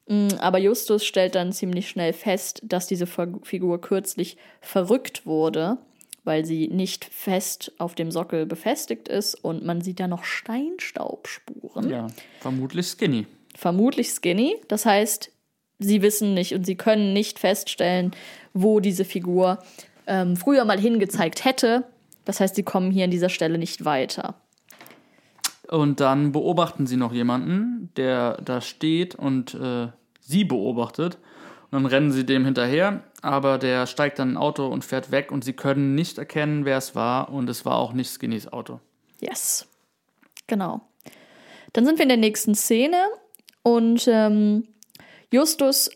[0.08, 5.78] Mm, Aber Justus stellt dann ziemlich schnell fest, dass diese Figur kürzlich verrückt wurde,
[6.26, 11.90] weil sie nicht fest auf dem Sockel befestigt ist und man sieht da noch Steinstaubspuren.
[11.90, 12.08] Ja,
[12.42, 13.28] vermutlich Skinny.
[13.56, 14.58] Vermutlich Skinny.
[14.68, 15.32] Das heißt,
[15.82, 18.12] sie wissen nicht und sie können nicht feststellen,
[18.54, 19.60] wo diese Figur
[20.08, 21.86] ähm, früher mal hingezeigt hätte.
[22.26, 24.36] Das heißt, sie kommen hier an dieser Stelle nicht weiter.
[25.68, 29.88] Und dann beobachten sie noch jemanden, der da steht und äh,
[30.20, 31.18] sie beobachtet.
[31.72, 35.12] Und dann rennen sie dem hinterher, aber der steigt dann in ein Auto und fährt
[35.12, 37.30] weg und sie können nicht erkennen, wer es war.
[37.30, 38.82] Und es war auch nicht Skinnys Auto.
[39.22, 39.68] Yes.
[40.48, 40.82] Genau.
[41.72, 42.98] Dann sind wir in der nächsten Szene
[43.64, 44.68] und ähm,
[45.32, 45.90] Justus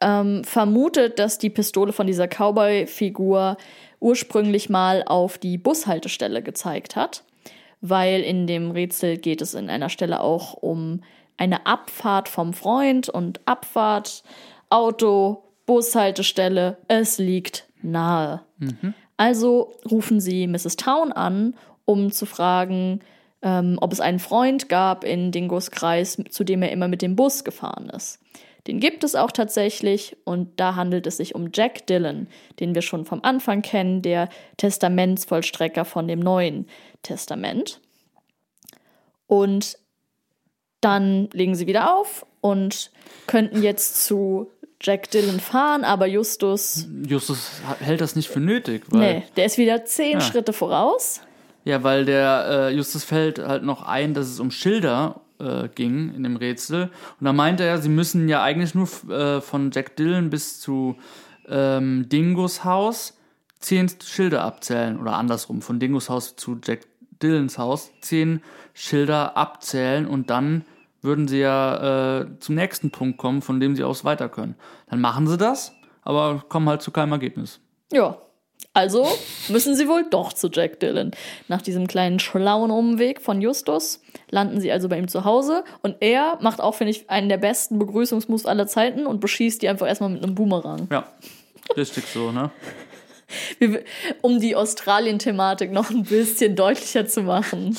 [0.00, 3.56] ähm, vermutet, dass die Pistole von dieser Cowboy-Figur
[4.00, 7.24] ursprünglich mal auf die Bushaltestelle gezeigt hat,
[7.80, 11.02] weil in dem Rätsel geht es in einer Stelle auch um
[11.36, 14.22] eine Abfahrt vom Freund und Abfahrt,
[14.70, 18.42] Auto, Bushaltestelle, es liegt nahe.
[19.16, 20.76] Also rufen sie Mrs.
[20.76, 23.00] Town an, um zu fragen,
[23.42, 27.16] ähm, ob es einen Freund gab in Dingos Kreis, zu dem er immer mit dem
[27.16, 28.18] Bus gefahren ist.
[28.66, 32.26] Den gibt es auch tatsächlich und da handelt es sich um Jack Dillon,
[32.60, 36.66] den wir schon vom Anfang kennen, der Testamentsvollstrecker von dem Neuen
[37.02, 37.80] Testament.
[39.26, 39.78] Und
[40.80, 42.90] dann legen sie wieder auf und
[43.26, 44.50] könnten jetzt zu
[44.80, 47.50] Jack Dillon fahren, aber Justus, Justus
[47.80, 50.20] hält das nicht für nötig, weil, nee, der ist wieder zehn Ja.
[50.20, 51.22] Schritte voraus.
[51.64, 56.14] ja, weil der äh, Justus fällt halt noch ein, dass es um Schilder äh, ging
[56.14, 56.90] in dem Rätsel.
[57.20, 60.96] Und da meinte er, sie müssen ja eigentlich nur äh, von Jack Dillon bis zu
[61.48, 63.18] ähm, Dingos Haus
[63.60, 66.86] zehn Schilder abzählen oder andersrum, von Dingos Haus zu Jack
[67.22, 68.42] Dillons Haus zehn
[68.74, 70.64] Schilder abzählen und dann
[71.02, 74.56] würden sie ja äh, zum nächsten Punkt kommen, von dem sie aus weiter können.
[74.90, 75.72] Dann machen sie das,
[76.02, 77.60] aber kommen halt zu keinem Ergebnis.
[77.92, 78.18] Ja.
[78.76, 79.08] Also
[79.48, 81.12] müssen sie wohl doch zu Jack Dillon.
[81.48, 85.96] Nach diesem kleinen schlauen Umweg von Justus landen sie also bei ihm zu Hause und
[86.00, 89.86] er macht auch, finde ich, einen der besten Begrüßungsmoves aller Zeiten und beschießt die einfach
[89.86, 90.88] erstmal mit einem Boomerang.
[90.90, 91.10] Ja,
[91.74, 92.50] richtig so, ne?
[94.20, 97.76] Um die Australien-Thematik noch ein bisschen deutlicher zu machen.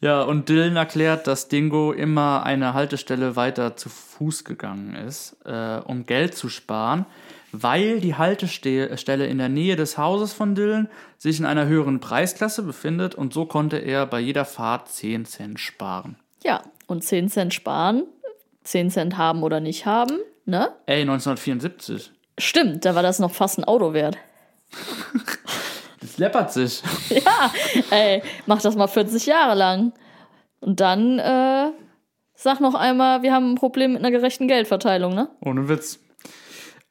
[0.00, 5.80] Ja, und Dylan erklärt, dass Dingo immer eine Haltestelle weiter zu Fuß gegangen ist, äh,
[5.84, 7.06] um Geld zu sparen,
[7.52, 12.62] weil die Haltestelle in der Nähe des Hauses von Dylan sich in einer höheren Preisklasse
[12.62, 16.16] befindet und so konnte er bei jeder Fahrt 10 Cent sparen.
[16.44, 18.04] Ja, und 10 Cent sparen,
[18.64, 20.72] 10 Cent haben oder nicht haben, ne?
[20.86, 22.12] Ey, 1974.
[22.38, 24.18] Stimmt, da war das noch fast ein Auto wert.
[26.00, 26.80] Das läppert sich.
[27.10, 27.52] Ja,
[27.90, 29.92] ey, mach das mal 40 Jahre lang.
[30.60, 31.70] Und dann, äh,
[32.34, 35.28] sag noch einmal, wir haben ein Problem mit einer gerechten Geldverteilung, ne?
[35.40, 35.98] Ohne Witz.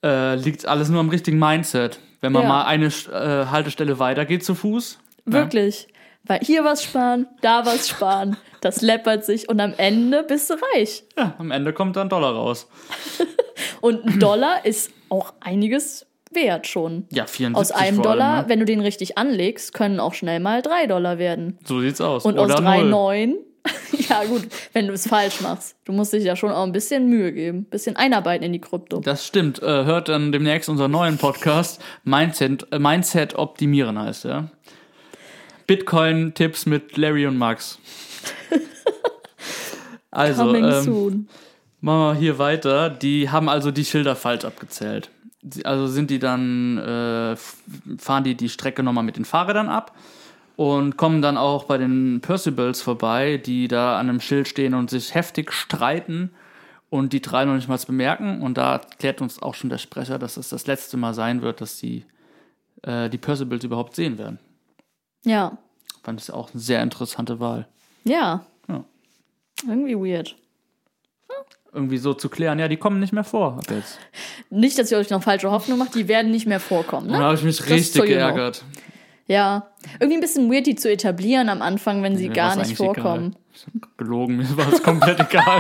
[0.07, 1.99] Äh, liegt alles nur am richtigen Mindset.
[2.21, 2.47] Wenn man Ja.
[2.47, 4.99] mal eine äh, Haltestelle weitergeht zu Fuß.
[5.25, 5.87] Wirklich.
[6.23, 8.37] Weil hier was sparen, da was sparen.
[8.61, 11.03] Das läppert sich und am Ende bist du reich.
[11.17, 12.67] Ja, am Ende kommt dann Dollar raus.
[13.81, 17.05] Und ein Dollar ist auch einiges wert schon.
[17.11, 18.49] Ja, 74 Aus einem vor allem, Dollar, ne?
[18.49, 21.57] wenn du den richtig anlegst, können auch schnell mal drei Dollar werden.
[21.63, 22.25] So sieht's aus.
[22.25, 22.69] Und Oder aus null.
[22.69, 23.33] 3,9,
[24.09, 25.75] ja gut, wenn du es falsch machst.
[25.85, 28.61] Du musst dich ja schon auch ein bisschen Mühe geben, ein bisschen einarbeiten in die
[28.61, 28.99] Krypto.
[28.99, 29.61] Das stimmt.
[29.61, 34.49] Äh, hört dann demnächst unseren neuen Podcast Mindset, äh, Mindset optimieren heißt ja.
[35.67, 37.79] Bitcoin-Tipps mit Larry und Max.
[40.09, 41.29] Also, Coming ähm, soon.
[41.79, 42.89] machen wir hier weiter.
[42.89, 45.11] Die haben also die Schilder falsch abgezählt.
[45.63, 47.35] Also sind die dann, äh,
[47.99, 49.93] fahren die die Strecke nochmal mit den Fahrrädern ab
[50.57, 54.89] und kommen dann auch bei den Percivals vorbei, die da an einem Schild stehen und
[54.89, 56.31] sich heftig streiten
[56.89, 58.41] und die drei noch nicht mal bemerken.
[58.41, 61.61] Und da erklärt uns auch schon der Sprecher, dass es das letzte Mal sein wird,
[61.61, 62.05] dass die,
[62.81, 64.39] äh, die Percivals überhaupt sehen werden.
[65.23, 65.59] Ja.
[66.03, 67.67] Fand ich auch eine sehr interessante Wahl.
[68.03, 68.43] Ja.
[68.67, 68.83] Ja.
[69.67, 70.35] Irgendwie weird.
[71.71, 73.99] Irgendwie so zu klären, ja, die kommen nicht mehr vor ab jetzt.
[74.49, 77.19] Nicht, dass ihr euch noch falsche Hoffnung macht, die werden nicht mehr vorkommen, Und da
[77.19, 77.25] ne?
[77.25, 78.51] habe ich mich ist richtig so genau.
[79.27, 79.67] Ja.
[79.99, 83.35] Irgendwie ein bisschen weird, die zu etablieren am Anfang, wenn sie Mir gar nicht vorkommen.
[83.35, 83.41] Egal.
[83.53, 85.59] Ich hab gelogen, mir war es komplett egal.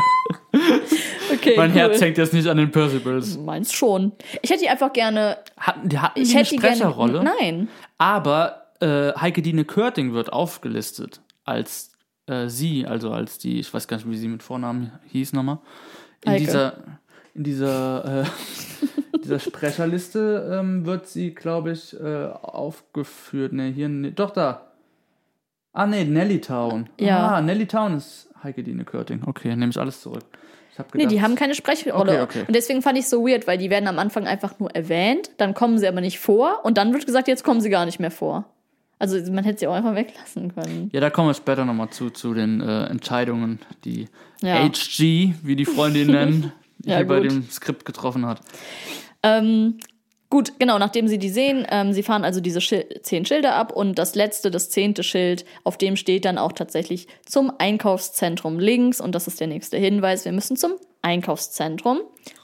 [1.29, 1.77] Okay, Mein cool.
[1.77, 3.37] Herz hängt jetzt nicht an den Percivals.
[3.37, 4.13] Meins schon.
[4.41, 5.37] Ich hätte die einfach gerne.
[5.57, 6.75] Hatten, die hatten Ich die eine die gerne.
[6.77, 7.67] Sprecherrolle, Nein.
[7.97, 11.91] aber äh, Heike Dine Körting wird aufgelistet als
[12.27, 15.59] äh, sie, also als die, ich weiß gar nicht, wie sie mit Vornamen hieß nochmal.
[16.23, 16.45] In Heike.
[16.45, 16.77] dieser,
[17.37, 23.53] in dieser, äh, dieser Sprecherliste ähm, wird sie, glaube ich, äh, aufgeführt.
[23.53, 24.63] Ne, hier, ne, doch da.
[25.73, 26.89] Ah, ne, Nellytown.
[26.99, 27.35] Ja.
[27.35, 29.21] Ah, Nellytown ist Heike Dine Körting.
[29.25, 30.25] Okay, nehme ich alles zurück.
[30.73, 32.23] Ich hab Nee, gedacht, die haben keine Sprechrolle.
[32.23, 32.43] Okay, okay.
[32.47, 35.31] Und deswegen fand ich es so weird, weil die werden am Anfang einfach nur erwähnt,
[35.37, 37.99] dann kommen sie aber nicht vor und dann wird gesagt, jetzt kommen sie gar nicht
[37.99, 38.45] mehr vor.
[38.99, 40.89] Also man hätte sie auch einfach weglassen können.
[40.91, 44.07] Ja, da kommen wir später nochmal zu, zu den äh, Entscheidungen, die
[44.41, 44.55] Ja.
[44.63, 46.51] HG, wie die Freunde ihn nennen,
[46.87, 47.31] Ja, hier bei gut.
[47.31, 48.41] dem Skript getroffen hat.
[49.23, 49.77] Ähm,
[50.29, 53.71] gut, genau, nachdem sie die sehen, ähm, sie fahren also diese Schil zehn Schilder ab
[53.71, 59.01] und das letzte, das zehnte Schild, auf dem steht dann auch tatsächlich zum Einkaufszentrum links
[59.01, 60.25] und das ist der nächste Hinweis.
[60.25, 61.99] Wir müssen zum Einkaufszentrum,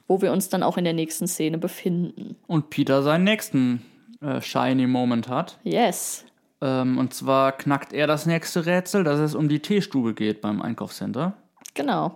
[0.08, 2.36] wo wir uns dann auch in der nächsten Szene befinden.
[2.48, 3.84] Und Peter seinen nächsten
[4.22, 5.60] äh, shiny Moment hat.
[5.64, 6.26] Yes.
[6.62, 10.62] Ähm, und zwar knackt er das nächste Rätsel, dass es um die Teestube geht beim
[10.62, 11.34] Einkaufscenter.
[11.74, 12.16] Genau.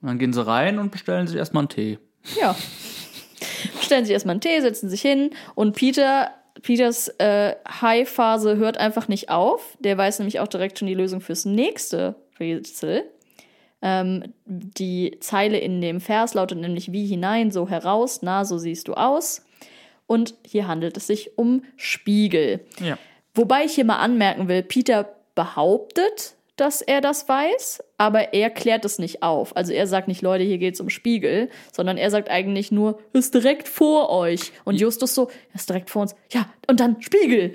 [0.00, 1.98] Und dann gehen sie rein und bestellen sich erstmal einen Tee.
[2.40, 2.54] Ja.
[3.80, 6.30] Stellen sich erstmal einen Tee, setzen sich hin und Peter,
[6.62, 9.76] Peters äh, High-Phase hört einfach nicht auf.
[9.80, 13.04] Der weiß nämlich auch direkt schon die Lösung fürs nächste Rätsel.
[13.80, 18.88] Ähm, die Zeile in dem Vers lautet nämlich wie hinein, so heraus, na, so siehst
[18.88, 19.44] du aus.
[20.06, 22.60] Und hier handelt es sich um Spiegel.
[22.80, 22.98] Ja.
[23.34, 28.84] Wobei ich hier mal anmerken will, Peter behauptet, dass er das weiß, aber er klärt
[28.84, 29.56] es nicht auf.
[29.56, 33.34] Also er sagt nicht, Leute, hier geht's um Spiegel, sondern er sagt eigentlich nur, ist
[33.34, 34.52] direkt vor euch.
[34.64, 36.14] Und Justus so, ist direkt vor uns.
[36.32, 37.54] Ja, und dann Spiegel.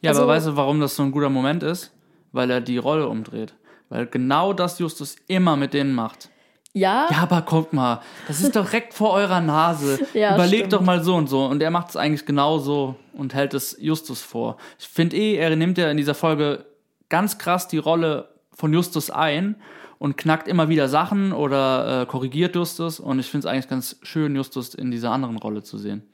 [0.00, 1.92] Ja, Also- aber weißt du, warum das so ein guter Moment ist?
[2.32, 3.54] Weil er die Rolle umdreht.
[3.88, 6.30] Weil genau das Justus immer mit denen macht.
[6.74, 9.98] Ja, Ja, aber guckt mal, das ist doch direkt vor eurer Nase.
[10.14, 10.72] Ja, Überlegt stimmt.
[10.72, 11.44] doch mal so und so.
[11.44, 14.56] Und er macht es eigentlich genauso und hält es Justus vor.
[14.78, 16.64] Ich finde eh, er nimmt ja in dieser Folge
[17.10, 18.30] ganz krass die Rolle
[18.62, 19.56] von Justus ein
[19.98, 23.00] und knackt immer wieder Sachen oder äh, korrigiert Justus.
[23.00, 26.04] Und ich finde es eigentlich ganz schön, Justus in dieser anderen Rolle zu sehen.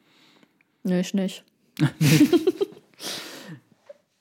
[0.82, 1.44] nee, ich nicht.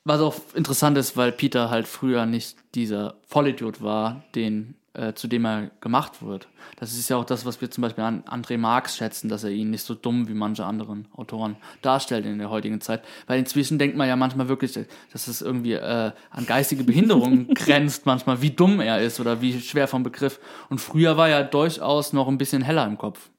[0.04, 5.28] Was auch interessant ist, weil Peter halt früher nicht dieser Vollidiot war, den, äh, zu
[5.28, 6.48] dem er gemacht wird.
[6.76, 9.50] Das ist ja auch das, was wir zum Beispiel an André Marx schätzen, dass er
[9.50, 13.02] ihn nicht so dumm wie manche anderen Autoren darstellt in der heutigen Zeit.
[13.26, 14.78] Weil inzwischen denkt man ja manchmal wirklich,
[15.12, 19.60] dass es irgendwie äh, an geistige Behinderung grenzt, manchmal, wie dumm er ist oder wie
[19.60, 20.40] schwer vom Begriff.
[20.68, 23.30] Und früher war er durchaus noch ein bisschen heller im Kopf.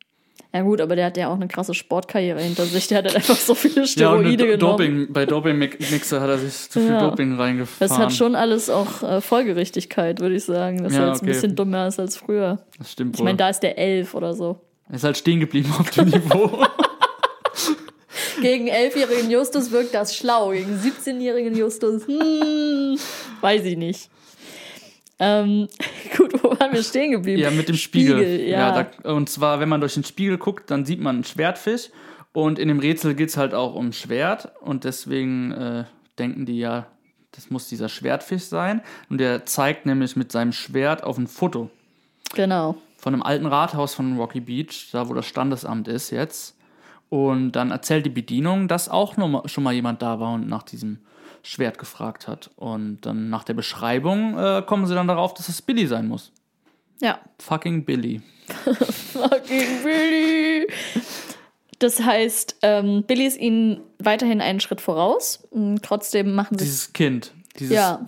[0.51, 2.87] Ja gut, aber der hat ja auch eine krasse Sportkarriere hinter sich.
[2.87, 4.59] Der hat halt einfach so viele Ja, und Steroide mit genommen.
[4.59, 7.07] Doping, bei Doping-Mixer hat er sich zu viel Ja.
[7.07, 7.87] Doping reingefahren.
[7.89, 10.83] Das hat schon alles auch äh, Folgerichtigkeit, würde ich sagen.
[10.83, 11.33] Dass Ja, er jetzt ein okay.
[11.33, 12.57] bisschen dummer ist als früher.
[12.79, 14.59] Das stimmt Ich meine, da ist der elf oder so.
[14.89, 16.65] Er ist halt stehen geblieben auf dem Niveau.
[18.41, 20.51] Gegen elfjährigen Justus wirkt das schlau.
[20.51, 22.97] Gegen 17-jährigen Justus, hm,
[23.41, 24.09] weiß ich nicht.
[25.19, 25.67] Ähm,
[26.17, 27.41] gut, wo waren wir stehen geblieben?
[27.41, 28.47] ja, mit dem Spiegel.
[28.47, 28.83] ja.
[28.83, 31.89] da, und zwar, wenn man durch den Spiegel guckt, dann sieht man einen Schwertfisch.
[32.31, 34.51] Und in dem Rätsel geht es halt auch um Schwert.
[34.61, 35.83] Und deswegen äh,
[36.17, 36.87] denken die ja,
[37.31, 38.81] das muss dieser Schwertfisch sein.
[39.09, 41.69] Und der zeigt nämlich mit seinem Schwert auf ein Foto
[42.33, 42.75] genau.
[42.97, 46.55] von einem alten Rathaus von Rocky Beach, da wo das Standesamt ist jetzt.
[47.09, 50.47] Und dann erzählt die Bedienung, dass auch noch mal, schon mal jemand da war und
[50.47, 50.99] nach diesem
[51.49, 52.51] Schwert gefragt hat.
[52.55, 56.31] Und dann nach der Beschreibung äh, kommen sie dann darauf, dass es Billy sein muss.
[57.01, 57.19] Ja.
[57.39, 58.21] Fucking Billy.
[59.13, 60.67] Fucking Billy.
[61.79, 65.47] Das heißt, ähm, Billy ist ihnen weiterhin einen Schritt voraus.
[65.53, 68.05] Mm, Trotzdem machen sie Dieses Kind, dieses Ja.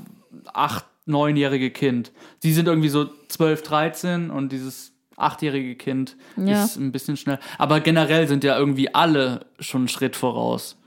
[0.53, 2.11] acht, neunjährige Kind.
[2.39, 6.63] Sie sind irgendwie so 12, 13 und dieses achtjährige Kind Ja.
[6.65, 7.39] ist ein bisschen schnell.
[7.57, 10.77] Aber generell sind ja irgendwie alle schon einen Schritt voraus.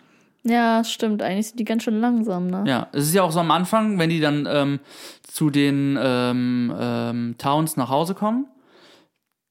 [0.47, 1.23] Ja, stimmt.
[1.23, 2.65] Eigentlich sind die ganz schön langsam, ne?
[2.67, 4.81] Ja, es ist ja auch so am Anfang, wenn die dann ähm,
[5.23, 8.47] zu den ähm, ähm, Towns nach Hause kommen,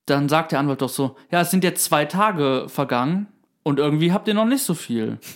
[0.05, 3.27] dann sagt der Anwalt doch so, ja, es sind jetzt zwei Tage vergangen
[3.63, 5.17] und irgendwie habt ihr noch nicht so viel.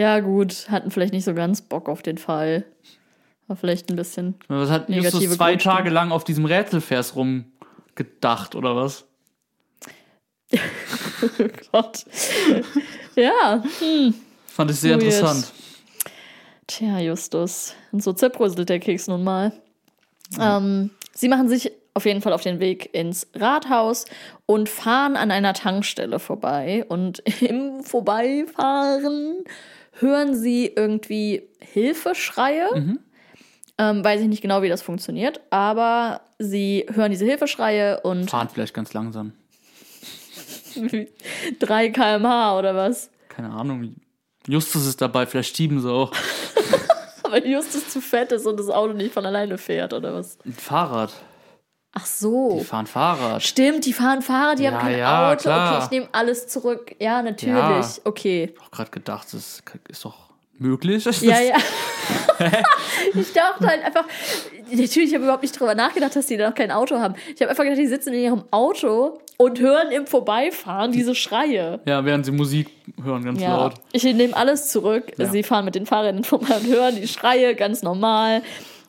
[0.00, 0.70] Ja, gut.
[0.70, 2.64] Hatten vielleicht nicht so ganz Bock auf den Fall.
[3.48, 4.36] War vielleicht ein bisschen.
[4.48, 5.76] Was hat Justus zwei Grundstimmung.
[5.76, 9.04] Tage lang auf diesem Rätselvers rumgedacht, oder was?
[11.70, 12.06] Gott.
[13.16, 13.62] Ja.
[14.46, 15.02] Fand ich sehr Weird.
[15.02, 15.52] interessant.
[16.66, 17.74] Tja, Justus.
[17.92, 19.52] Und so zerbröselt der Keks nun mal.
[20.38, 24.04] Ähm, sie machen sich auf jeden Fall auf den Weg ins Rathaus
[24.46, 26.84] und fahren an einer Tankstelle vorbei.
[26.88, 29.44] Und im Vorbeifahren
[29.98, 32.98] hören sie irgendwie Hilfeschreie.
[33.78, 38.50] Ähm, weiß ich nicht genau, wie das funktioniert, aber sie hören diese Hilfeschreie und Fahren
[38.52, 39.32] vielleicht ganz langsam.
[41.60, 43.10] 3 km/h oder was?
[43.28, 43.94] Keine Ahnung.
[44.46, 46.12] Justus ist dabei, vielleicht schieben sie auch.
[47.30, 50.38] Weil Justus zu fett ist und das Auto nicht von alleine fährt oder was?
[50.44, 51.12] Ein Fahrrad.
[51.92, 52.58] Ach so.
[52.60, 53.42] Die fahren Fahrrad.
[53.42, 55.42] Stimmt, die fahren Fahrrad, die Ja, haben kein ja, Auto.
[55.42, 55.74] klar.
[55.76, 56.94] Okay, ich nehme alles zurück.
[57.00, 57.56] Ja, natürlich.
[57.56, 57.86] Ja.
[58.04, 58.50] Okay.
[58.54, 60.29] Ich habe gerade gedacht, das ist doch
[60.60, 61.04] möglich.
[61.22, 61.56] Ja, ja.
[63.14, 64.04] ich dachte halt einfach,
[64.70, 67.14] natürlich, ich habe überhaupt nicht drüber nachgedacht, dass die da noch kein Auto haben.
[67.34, 71.80] Ich habe einfach gedacht, die sitzen in ihrem Auto und hören im Vorbeifahren diese Schreie.
[71.86, 72.70] Ja, während sie Musik
[73.02, 73.74] hören, ganz Ja, laut.
[73.92, 75.12] ich nehme alles zurück.
[75.16, 75.26] Ja.
[75.26, 78.42] Sie fahren mit den Fahrrädern vorbei und hören die Schreie ganz normal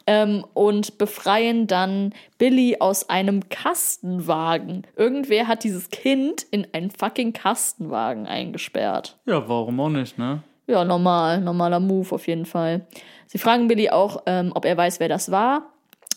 [0.07, 4.85] ähm, und befreien dann Billy aus einem Kastenwagen.
[4.95, 9.17] Irgendwer hat dieses Kind in einen fucking Kastenwagen eingesperrt.
[9.25, 10.43] Ja, warum auch nicht, ne?
[10.71, 12.87] Ja, normal, normaler Move auf jeden Fall.
[13.27, 15.73] Sie fragen Billy auch, ähm, ob er weiß, wer das war.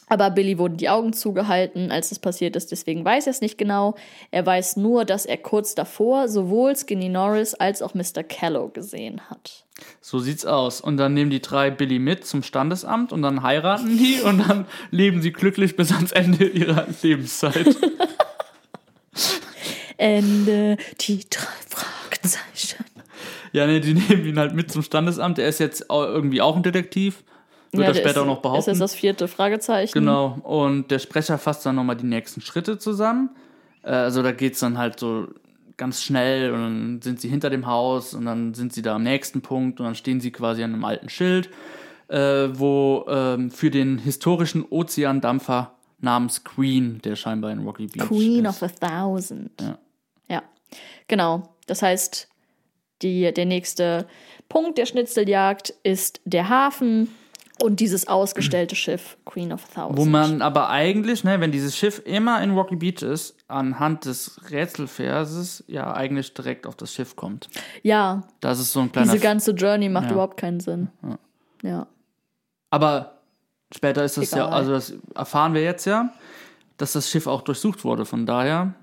[0.07, 3.59] Aber Billy wurden die Augen zugehalten, als das passiert ist, deswegen weiß er es nicht
[3.59, 3.97] genau.
[4.31, 8.23] Er weiß nur, dass er kurz davor sowohl Skinny Norris als auch Mr.
[8.23, 9.65] Callow gesehen hat.
[10.01, 10.81] So sieht's aus.
[10.81, 14.67] Und dann nehmen die drei Billy mit zum Standesamt und dann heiraten die und dann
[14.93, 17.77] leben sie glücklich bis ans Ende ihrer Lebenszeit.
[19.97, 22.94] Ende, die drei Fragezeichen.
[23.55, 25.39] Ja, ne, die nehmen ihn halt mit zum Standesamt.
[25.39, 27.25] Er ist jetzt irgendwie auch ein Detektiv.
[27.73, 28.71] Wird er der später ist, auch noch Ist behaupten.
[28.71, 29.93] jetzt das vierte Fragezeichen?
[29.95, 30.39] Genau.
[30.43, 33.31] Und der Sprecher fasst dann nochmal die nächsten Schritte zusammen.
[33.83, 35.27] Äh, Also da geht's dann halt so
[35.77, 39.03] ganz schnell und dann sind sie hinter dem Haus und dann sind sie da am
[39.03, 41.51] nächsten Punkt und dann stehen sie quasi an einem alten Schild,
[42.07, 48.45] äh, wo ähm, für den historischen Ozeandampfer namens Queen, der scheinbar in Rocky Beach Queen
[48.45, 48.63] ist.
[48.63, 49.51] of a Thousand.
[49.61, 49.79] Ja.
[50.29, 50.43] Ja,
[51.09, 51.43] genau.
[51.67, 52.29] Das heißt,
[53.05, 54.07] die, der nächste
[54.49, 57.09] Punkt der Schnitzeljagd ist der Hafen
[57.63, 59.97] und dieses ausgestellte Schiff Queen of a Thousand.
[59.99, 64.41] Wo man aber eigentlich, ne, wenn dieses Schiff immer in Rocky Beach ist, anhand des
[64.51, 67.49] Rätselverses ja eigentlich direkt auf das Schiff kommt.
[67.83, 70.13] ja, Das ist so ein kleiner diese ganze Journey macht Ja.
[70.13, 70.89] überhaupt keinen Sinn.
[71.63, 71.87] Ja.
[72.71, 73.19] Aber
[73.73, 74.53] später ist das ja, Egal.
[74.53, 76.13] also das erfahren wir jetzt ja,
[76.77, 78.05] dass das Schiff auch durchsucht wurde.
[78.05, 78.75] Von daher,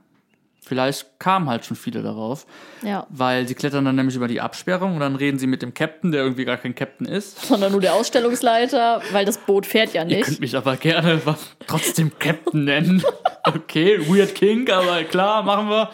[0.63, 2.45] vielleicht kamen halt schon viele darauf,
[2.83, 3.07] Ja.
[3.09, 6.11] weil sie klettern dann nämlich über die Absperrung und dann reden sie mit dem Captain,
[6.11, 7.45] der irgendwie gar kein Captain ist.
[7.47, 10.23] Sondern nur der Ausstellungsleiter, weil das Boot fährt ja Ihr nicht.
[10.25, 11.21] könnt mich aber gerne
[11.67, 13.03] trotzdem Captain nennen.
[13.43, 15.89] Okay, weird King, aber klar, machen wir.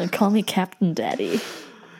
[0.00, 1.40] Äh, Call me Captain Daddy.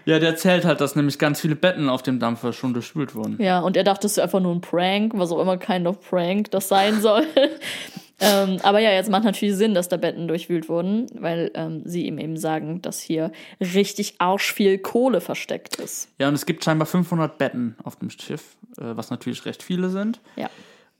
[0.04, 3.36] Ja, der erzählt halt, dass nämlich ganz viele Betten auf dem Dampfer schon durchspült wurden.
[3.42, 6.08] Ja, und er dachte, es ist einfach nur ein Prank, was auch immer kind of
[6.08, 7.24] Prank das sein soll.
[8.18, 12.06] Ähm, aber ja, jetzt macht natürlich Sinn, dass da Betten durchwühlt wurden, weil ähm, sie
[12.06, 16.08] ihm eben sagen, dass hier richtig arschviel Kohle versteckt ist.
[16.18, 19.90] Ja, und es gibt scheinbar 500 Betten auf dem Schiff, äh, was natürlich recht viele
[19.90, 20.20] sind.
[20.36, 20.48] Ja.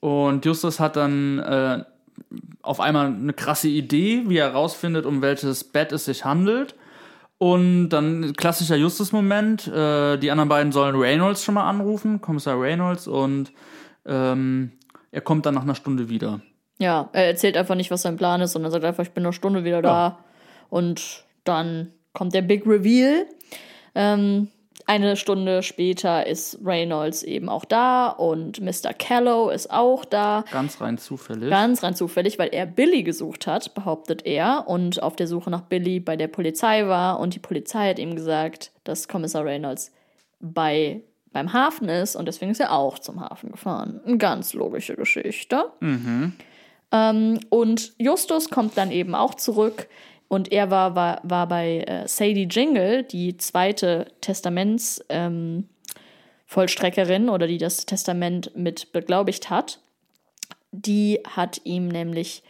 [0.00, 1.84] Und Justus hat dann äh,
[2.62, 6.74] auf einmal eine krasse Idee, wie er herausfindet, um welches Bett es sich handelt.
[7.38, 9.68] Und dann klassischer Justus-Moment.
[9.68, 13.52] Äh, die anderen beiden sollen Reynolds schon mal anrufen, Kommissar Reynolds, und
[14.06, 14.72] ähm,
[15.12, 16.40] er kommt dann nach einer Stunde wieder.
[16.78, 19.32] Ja, er erzählt einfach nicht, was sein Plan ist, sondern sagt einfach, ich bin eine
[19.32, 20.18] Stunde wieder da.
[20.68, 23.26] Und dann kommt der Big Reveal.
[23.94, 24.48] Ähm,
[24.88, 28.92] eine Stunde später ist Reynolds eben auch da und Mr.
[28.96, 30.44] Callow ist auch da.
[30.52, 31.50] Ganz rein zufällig.
[31.50, 35.62] Ganz rein zufällig, weil er Billy gesucht hat, behauptet er, und auf der Suche nach
[35.62, 37.18] Billy bei der Polizei war.
[37.18, 39.90] Und die Polizei hat ihm gesagt, dass Kommissar Reynolds
[40.38, 44.00] bei, beim Hafen ist und deswegen ist er auch zum Hafen gefahren.
[44.06, 45.64] Eine ganz logische Geschichte.
[46.96, 49.88] Ähm, und Justus kommt dann eben auch zurück
[50.28, 55.04] und er war, war, war bei äh, Sadie Jingle, die zweite Testaments.
[55.08, 55.68] Ähm,
[56.54, 59.80] oder die das Testament mit beglaubigt hat
[60.84, 62.42] die hat ihm nämlich,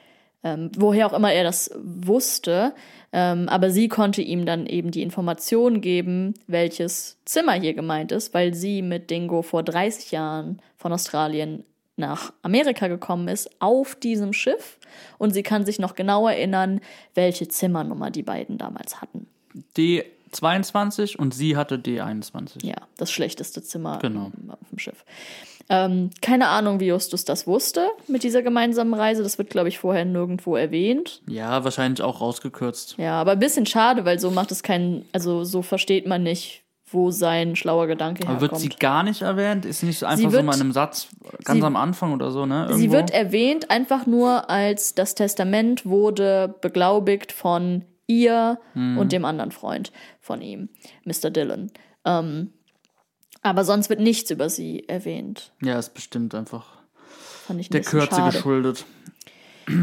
[0.43, 2.75] ähm, woher auch immer er das wusste,
[3.13, 8.35] ähm, aber sie konnte ihm dann eben die Information geben, welches Zimmer hier gemeint ist,
[8.35, 11.65] weil sie mit Dingo vor 30 Jahren von Australien
[11.97, 14.79] nach Amerika gekommen ist, auf diesem Schiff.
[15.19, 16.81] Und sie kann sich noch genau erinnern,
[17.15, 19.27] welche Zimmernummer die beiden damals hatten.
[20.33, 22.65] D22 und sie hatte D21.
[22.65, 24.31] Ja, das schlechteste Zimmer Genau.
[24.49, 25.05] auf dem Schiff.
[25.69, 29.25] Ähm, keine Ahnung, wie Justus das wusste mit dieser gemeinsamen Reise.
[29.25, 31.23] Das wird, glaube ich, vorher nirgendwo erwähnt.
[31.29, 32.95] Ja, wahrscheinlich auch rausgekürzt.
[32.99, 36.63] Ja, aber ein bisschen schade, weil so macht es keinen, also so versteht man nicht,
[36.89, 38.53] wo sein schlauer Gedanke Aber herkommt.
[38.53, 39.65] wird sie gar nicht erwähnt?
[39.65, 41.09] Ist nicht einfach Sie so wird- mal in einem Satz
[41.45, 42.67] ganz sie- am Anfang oder so, ne?
[42.69, 42.93] Sie Irgendwo?
[42.99, 48.99] wird erwähnt einfach nur als das Testament wurde beglaubigt von ihr Mhm.
[48.99, 50.69] und dem anderen Freund von ihm,
[51.05, 51.31] Mr.
[51.31, 51.73] Dillon.
[52.05, 52.53] Ähm,
[53.43, 55.51] aber sonst wird nichts über sie erwähnt.
[55.63, 56.67] ja, ist bestimmt einfach
[57.49, 58.33] ein der bisschen Kürze schade.
[58.37, 58.85] geschuldet.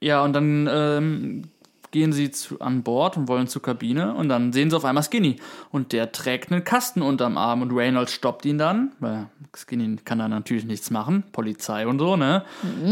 [0.00, 1.42] Ja, und dann ähm,
[1.90, 5.02] gehen sie zu, an Bord und wollen zur Kabine und dann sehen sie auf einmal
[5.02, 5.36] Skinny
[5.70, 9.26] und der trägt einen Kasten unterm Arm und Reynolds stoppt ihn dann, weil
[9.56, 12.44] Skinny kann da natürlich nichts machen, Polizei und so, ne?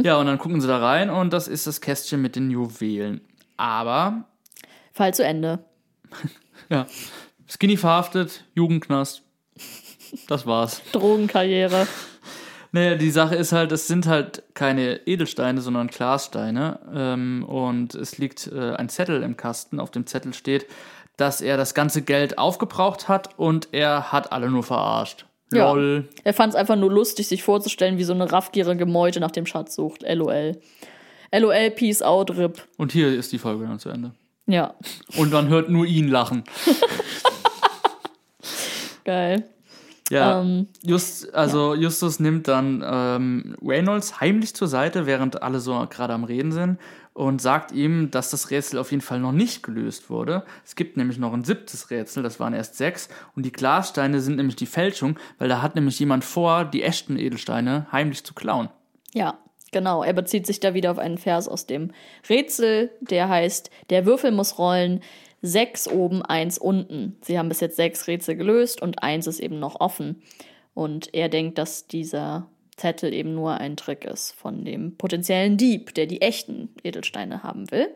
[0.03, 3.21] Ja, und dann gucken sie da rein und das ist das Kästchen mit den Juwelen.
[3.57, 4.25] Aber,
[4.93, 5.61] Fall zu Ende.
[6.71, 6.87] ja,
[7.47, 9.23] Skinny verhaftet, Jugendknast.
[10.29, 10.83] Das war's.
[10.93, 11.87] Drogenkarriere.
[12.77, 16.79] Naja, die Sache ist halt, es sind halt keine Edelsteine, sondern Glassteine.
[16.95, 19.81] Ähm, und es liegt äh, ein Zettel im Kasten.
[19.81, 20.67] Auf dem Zettel steht,
[21.17, 25.25] dass er das ganze Geld aufgebraucht hat und er hat alle nur verarscht.
[25.55, 25.73] Ja.
[25.73, 26.07] Lol.
[26.23, 29.47] Er fand es einfach nur lustig, sich vorzustellen, wie so eine raffgierige Meute nach dem
[29.47, 30.03] Schatz sucht.
[30.07, 30.61] LOL.
[31.33, 32.63] LOL, Peace out, RIP.
[32.77, 34.13] Und hier ist die Folge dann zu Ende.
[34.47, 34.75] Ja,
[35.17, 36.45] Und man hört nur ihn lachen.
[39.05, 39.45] geil.
[40.11, 45.87] Ja, Ähm, Just, also Justus nimmt dann ähm, Reynolds heimlich zur Seite, während alle so
[45.91, 46.79] gerade am Reden sind
[47.13, 50.45] und sagt ihm, dass das Rätsel auf jeden Fall noch nicht gelöst wurde.
[50.65, 54.37] Es gibt nämlich noch ein siebtes Rätsel, das waren erst sechs und die Glassteine sind
[54.37, 58.69] nämlich die Fälschung, weil da hat nämlich jemand vor, die echten Edelsteine heimlich zu klauen.
[59.15, 59.39] Ja,
[59.73, 60.03] genau.
[60.05, 61.91] Er bezieht sich da wieder auf einen Vers aus dem
[62.29, 65.01] Rätsel, der heißt, der Würfel muss rollen,
[65.47, 67.17] sechs oben, eins unten.
[67.23, 70.23] Sie haben bis jetzt sechs Rätsel gelöst und eins ist eben noch offen.
[70.75, 75.95] Und er denkt, dass dieser Zettel eben nur ein Trick ist von dem potenziellen Dieb,
[75.95, 77.89] der die echten Edelsteine haben will.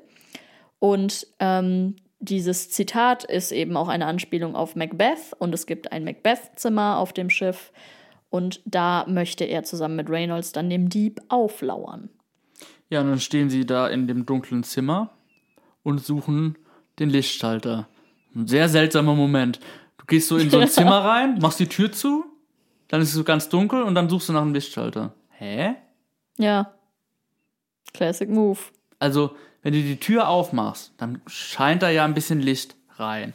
[0.79, 6.05] Und ähm, dieses Zitat ist eben auch eine Anspielung auf Macbeth und es gibt ein
[6.05, 7.73] Macbeth-Zimmer auf dem Schiff
[8.31, 12.09] und da möchte er zusammen mit Reynolds dann dem Dieb auflauern.
[12.89, 15.11] Ja, und dann stehen sie da in dem dunklen Zimmer
[15.83, 16.57] und suchen
[17.01, 17.89] den Lichtschalter.
[18.35, 19.59] Ein sehr seltsamer Moment.
[19.99, 22.25] Du gehst so in so ein Zimmer rein, machst die Tür zu,
[22.89, 25.15] dann ist es so ganz dunkel und dann suchst du nach einem Lichtschalter.
[25.31, 25.75] Hä?
[26.39, 26.73] Ja.
[27.93, 28.59] Classic Move.
[28.99, 33.33] Also, wenn du die Tür aufmachst, dann scheint da ja ein bisschen Licht rein.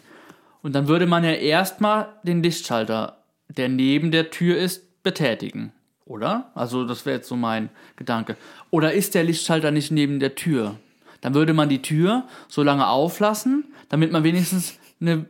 [0.61, 3.18] Und dann würde man ja erstmal den Lichtschalter,
[3.49, 5.72] der neben der Tür ist, betätigen.
[6.05, 6.51] Oder?
[6.55, 8.38] Also, das wäre jetzt so mein Gedanke.
[8.72, 10.80] Oder ist der Lichtschalter nicht neben der Tür?
[11.22, 15.26] Dann würde man die Tür so lange auflassen, damit man wenigstens eine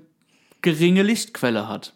[0.61, 1.93] geringe Lichtquelle hat.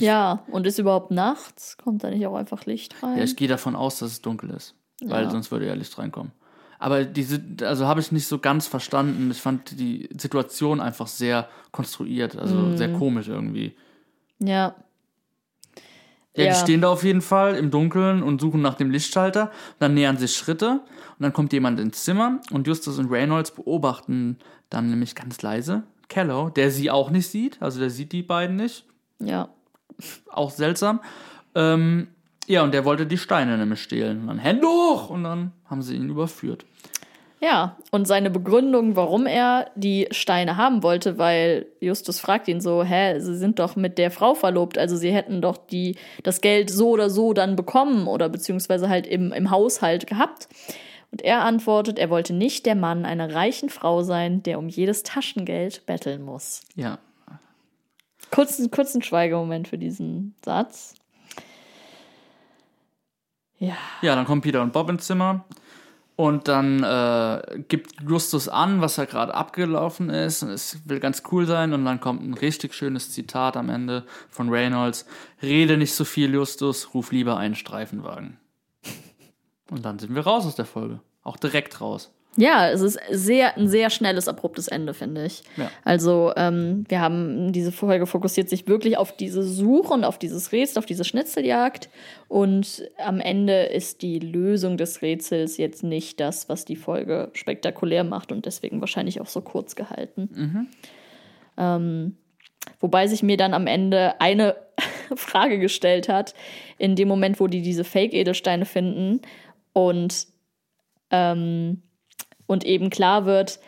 [0.00, 1.76] Ja, und ist überhaupt nachts?
[1.76, 3.18] Kommt da nicht auch einfach Licht rein?
[3.18, 4.74] Ja, ich gehe davon aus, dass es dunkel ist,
[5.04, 5.30] weil Ja.
[5.30, 6.32] sonst würde ja Licht reinkommen.
[6.78, 9.30] Aber diese, also habe ich nicht so ganz verstanden.
[9.30, 12.76] Ich fand die Situation einfach sehr konstruiert, also Mhm.
[12.76, 13.76] sehr komisch irgendwie.
[14.40, 14.74] ja.
[16.36, 16.52] Ja, Ja.
[16.52, 19.50] die stehen da auf jeden Fall im Dunkeln und suchen nach dem Lichtschalter.
[19.78, 20.80] Dann nähern sich Schritte
[21.18, 24.38] und dann kommt jemand ins Zimmer und Justus und Reynolds beobachten
[24.70, 28.56] dann nämlich ganz leise Kello, der sie auch nicht sieht, also der sieht die beiden
[28.56, 28.84] nicht.
[29.18, 29.48] Ja.
[30.30, 31.00] auch seltsam.
[31.54, 32.08] Ähm,
[32.46, 34.22] ja, und der wollte die Steine nämlich stehlen.
[34.22, 35.10] Und dann Hände hoch!
[35.10, 36.64] Und dann haben sie ihn überführt.
[37.42, 42.84] Ja, und seine Begründung, warum er die Steine haben wollte, weil Justus fragt ihn so,
[42.84, 46.70] hä, sie sind doch mit der Frau verlobt, also sie hätten doch die, das Geld
[46.70, 50.48] so oder so dann bekommen oder beziehungsweise halt im, im Haushalt gehabt.
[51.10, 55.02] Und er antwortet, er wollte nicht der Mann einer reichen Frau sein, der um jedes
[55.02, 56.60] Taschengeld betteln muss.
[56.76, 56.98] Ja.
[58.30, 60.94] Kurzen, kurzen Schweigemoment für diesen Satz.
[63.58, 63.76] Ja.
[64.00, 65.44] Ja, dann kommen Peter und Bob ins Zimmer.
[66.14, 70.42] Und dann äh, gibt Justus an, was da gerade abgelaufen ist.
[70.42, 71.72] Und es will ganz cool sein.
[71.72, 75.06] Und dann kommt ein richtig schönes Zitat am Ende von Reynolds.
[75.42, 78.38] Rede nicht so viel, Justus, ruf lieber einen Streifenwagen.
[79.70, 81.00] Und dann sind wir raus aus der Folge.
[81.22, 82.12] Auch direkt raus.
[82.36, 85.42] Ja, es ist sehr, ein sehr schnelles, abruptes Ende, finde ich.
[85.56, 85.70] Ja.
[85.84, 90.50] Also, ähm, wir haben, diese Folge fokussiert sich wirklich auf diese Suche und auf dieses
[90.50, 91.90] Rätsel, auf diese Schnitzeljagd.
[92.28, 98.02] Und am Ende ist die Lösung des Rätsels jetzt nicht das, was die Folge spektakulär
[98.02, 100.30] macht und deswegen wahrscheinlich auch so kurz gehalten.
[101.58, 102.16] Ähm,
[102.80, 104.56] wobei sich mir dann am Ende eine
[105.16, 106.34] Frage gestellt hat,
[106.78, 109.20] in dem Moment, wo die diese Fake-Edelsteine finden
[109.74, 110.26] und
[111.10, 111.82] ähm,
[112.52, 113.58] und eben klar wird,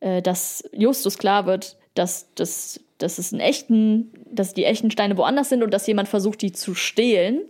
[0.00, 5.16] äh, dass Justus klar wird, dass, dass, dass es einen echten, dass die echten Steine
[5.16, 7.40] woanders sind und dass jemand versucht, die zu stehlen.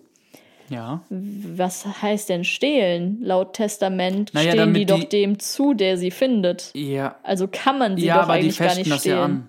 [0.68, 1.03] Ja.
[1.11, 3.18] Was heißt denn stehlen?
[3.20, 6.70] Laut Testament Naja, stehen die doch die- dem zu, der sie findet.
[6.74, 7.16] Ja.
[7.24, 9.24] Also kann man sie ja, doch aber die eigentlich gar fechten nicht das ja stehlen.
[9.24, 9.49] an.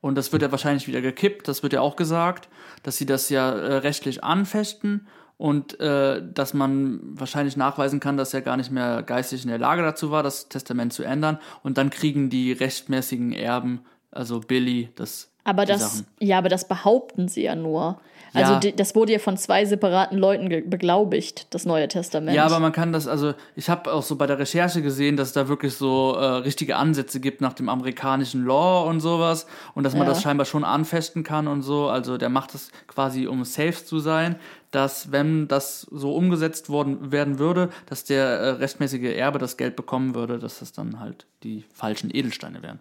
[0.00, 2.48] Und das wird ja wahrscheinlich wieder gekippt, das wird ja auch gesagt,
[2.82, 5.06] dass sie das ja äh, rechtlich anfechten
[5.38, 9.58] und äh, dass man wahrscheinlich nachweisen kann, dass er gar nicht mehr geistig in der
[9.58, 11.38] Lage dazu war, das Testament zu ändern.
[11.62, 13.80] Und dann kriegen die rechtmäßigen Erben,
[14.10, 16.06] also Billy, das Aber das, Sachen.
[16.20, 18.00] ja, aber das behaupten sie ja nur.
[18.36, 18.72] Also Ja.
[18.76, 22.36] das wurde ja von zwei separaten Leuten beglaubigt, das Neue Testament.
[22.36, 25.28] Ja, aber man kann das, also ich habe auch so bei der Recherche gesehen, dass
[25.28, 29.84] es da wirklich so äh, richtige Ansätze gibt nach dem amerikanischen Law und sowas und
[29.84, 30.08] dass man Ja.
[30.10, 31.88] das scheinbar schon anfechten kann und so.
[31.88, 34.36] Also der macht das quasi, um safe zu sein,
[34.70, 39.74] dass wenn das so umgesetzt worden werden würde, dass der äh, rechtmäßige Erbe das Geld
[39.76, 42.80] bekommen würde, dass das dann halt die falschen Edelsteine wären.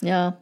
[0.00, 0.36] ja.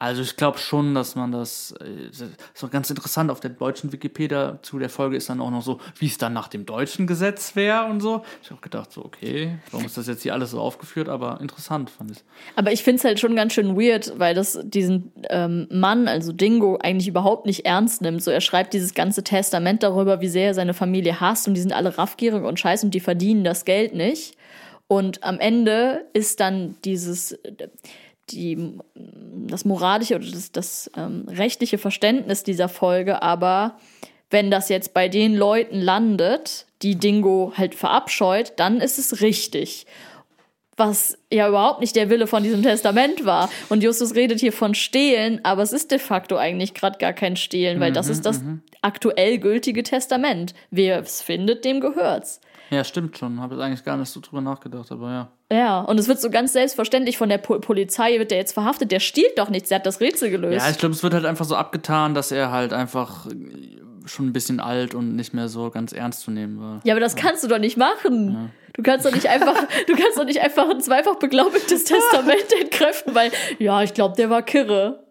[0.00, 3.92] Also ich glaube schon, dass man das, das ist auch ganz interessant, auf der deutschen
[3.92, 7.06] Wikipedia zu der Folge ist dann auch noch so, wie es dann nach dem deutschen
[7.06, 8.22] Gesetz wäre und so.
[8.42, 11.90] Ich habe gedacht, so, okay, warum ist das jetzt hier alles so aufgeführt, aber interessant
[11.90, 12.18] fand ich.
[12.56, 16.32] Aber ich finde es halt schon ganz schön weird, weil das diesen ähm, Mann, also
[16.32, 18.22] Dingo, eigentlich überhaupt nicht ernst nimmt.
[18.22, 21.60] So, er schreibt dieses ganze Testament darüber, wie sehr er seine Familie hasst und die
[21.60, 24.36] sind alle raffgierig und scheiße und die verdienen das Geld nicht.
[24.86, 27.38] Und am Ende ist dann dieses,
[28.30, 33.78] die, das moralische oder das, das ähm, rechtliche Verständnis dieser Folge, aber
[34.30, 39.86] wenn das jetzt bei den Leuten landet, die Dingo halt verabscheut, dann ist es richtig
[40.76, 43.50] was ja überhaupt nicht der Wille von diesem Testament war.
[43.68, 47.36] Und Justus redet hier von Stehlen, aber es ist de facto eigentlich gerade gar kein
[47.36, 48.42] Stehlen, weil das ist das
[48.82, 50.54] aktuell gültige Testament.
[50.70, 52.40] Wer es findet, dem gehört's.
[52.70, 55.28] Ja, stimmt schon, habe jetzt eigentlich gar nicht so drüber nachgedacht, aber ja.
[55.52, 58.90] Ja, und es wird so ganz selbstverständlich von der po Polizei, wird der jetzt verhaftet,
[58.90, 60.64] der stiehlt doch nichts, der hat das Rätsel gelöst.
[60.64, 63.26] Ja, ich glaube, es wird halt einfach so abgetan, dass er halt einfach
[64.06, 66.80] schon ein bisschen alt und nicht mehr so ganz ernst zu nehmen war.
[66.84, 68.50] Ja, aber das kannst du doch nicht machen.
[68.74, 69.54] Du kannst doch nicht einfach,
[69.86, 74.30] du kannst doch nicht einfach ein zweifach beglaubigtes Testament entkräften, weil, ja, ich glaube, der
[74.30, 75.04] war kirre.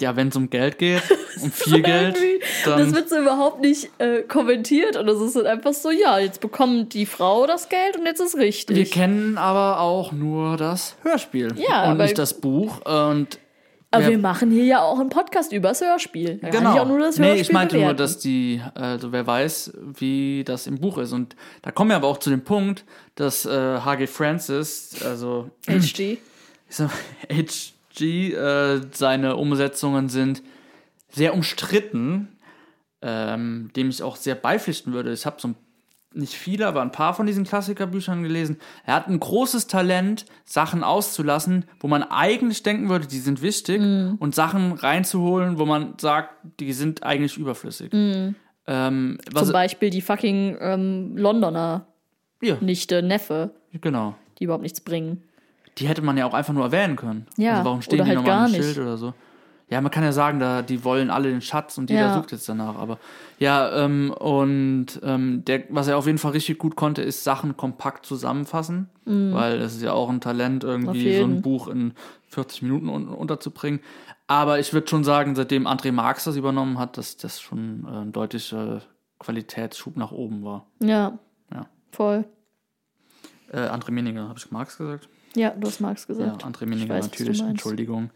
[0.00, 1.02] Ja, wenn es um Geld geht,
[1.42, 5.34] um viel Geld, Irgendwie, das dann wird so überhaupt nicht äh, kommentiert und es ist
[5.34, 8.76] halt einfach so, ja, jetzt bekommt die Frau das Geld und jetzt ist richtig.
[8.76, 12.78] Wir kennen aber auch nur das Hörspiel Ja, und nicht das Buch.
[12.86, 13.40] Und
[13.90, 16.38] Aber wir machen hier ja auch einen Podcast über das Hörspiel.
[16.42, 16.74] Da kann genau.
[16.74, 17.98] ich auch nur das Hörspiel nee, ich meinte nur, bewerten.
[17.98, 21.12] dass die, also wer weiß, wie das im Buch ist.
[21.12, 22.84] Und da kommen wir aber auch zu dem Punkt,
[23.16, 24.06] dass äh, H.G.
[24.06, 26.18] Francis, also HG.
[26.68, 26.90] ich sag,
[27.98, 30.42] HG, äh, seine Umsetzungen sind
[31.10, 32.28] sehr umstritten,
[33.02, 35.12] ähm, dem ich auch sehr beipflichten würde.
[35.12, 35.54] Ich habe so ein,
[36.14, 38.58] nicht viele, aber ein paar von diesen Klassikerbüchern gelesen.
[38.84, 43.80] Er hat ein großes Talent, Sachen auszulassen, wo man eigentlich denken würde, die sind wichtig,
[43.80, 47.92] und Sachen reinzuholen, wo man sagt, die sind eigentlich überflüssig.
[48.68, 51.86] Ähm, was, Zum Beispiel die fucking ähm, Londoner
[52.42, 54.14] ja, Nichte, Neffe, genau.
[54.38, 55.22] die überhaupt nichts bringen.
[55.78, 57.26] Die hätte man ja auch einfach nur erwähnen können.
[57.36, 58.56] Ja, also warum stehen oder die halt nochmal nicht.
[58.64, 59.14] Schild oder so?
[59.70, 62.14] Ja, man kann ja sagen, da die wollen alle den Schatz und jeder Ja.
[62.14, 62.76] sucht jetzt danach.
[62.76, 62.98] Aber
[63.38, 67.54] ja, ähm, und ähm, der, was er auf jeden Fall richtig gut konnte, ist Sachen
[67.56, 70.70] kompakt zusammenfassen, weil es ist ja auch ein Talent, Mhm.
[70.70, 71.92] Irgendwie so ein Buch in
[72.28, 73.80] 40 Minuten un unterzubringen.
[74.26, 77.96] Aber ich würde schon sagen, seitdem André Marx das übernommen hat, dass das schon äh,
[78.02, 78.82] ein deutlicher
[79.18, 80.66] Qualitätsschub nach oben war.
[80.80, 81.18] Ja.
[81.52, 81.66] Ja.
[81.92, 82.24] Voll.
[83.52, 85.08] Äh, André Meninger, habe ich Marx gesagt?
[85.38, 86.44] Ja, du hast Marx Ja, gesagt.
[86.44, 87.40] André Ich Meninger weiß, natürlich.
[87.40, 88.10] Entschuldigung.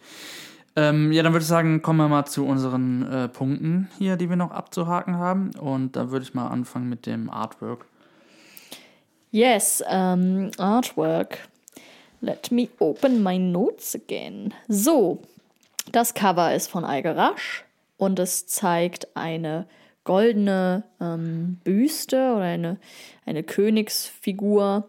[0.75, 4.29] Ähm, ja, dann würde ich sagen, kommen wir mal zu unseren äh, Punkten hier, die
[4.29, 5.51] wir noch abzuhaken haben.
[5.61, 7.87] Und da würde ich mal anfangen mit dem Artwork.
[9.31, 11.39] Yes, um, Artwork.
[12.21, 14.55] Let me open my notes again.
[14.69, 15.21] So,
[15.91, 17.65] das Cover ist von Algerasch
[17.97, 19.67] und es zeigt eine
[20.05, 22.77] goldene ähm, Büste oder eine,
[23.27, 24.89] eine Königsfigur,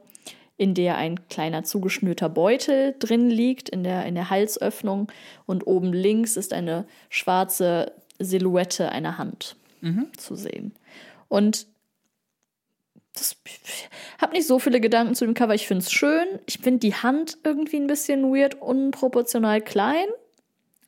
[0.57, 5.11] in der ein kleiner zugeschnürter Beutel drin liegt, in der, in der Halsöffnung.
[5.45, 9.55] Und oben links ist eine schwarze Silhouette einer Hand
[10.17, 10.73] zu sehen.
[11.27, 11.67] Und
[13.13, 13.89] das, ich
[14.19, 15.53] habe nicht so viele Gedanken zu dem Cover.
[15.53, 16.25] Ich finde es schön.
[16.45, 20.07] Ich finde die Hand irgendwie ein bisschen weird, unproportional klein.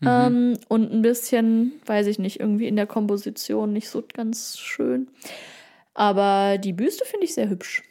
[0.02, 5.08] Ähm, und ein bisschen, weiß ich nicht, irgendwie in der Komposition nicht so ganz schön.
[5.94, 7.84] Aber die Büste finde ich sehr hübsch.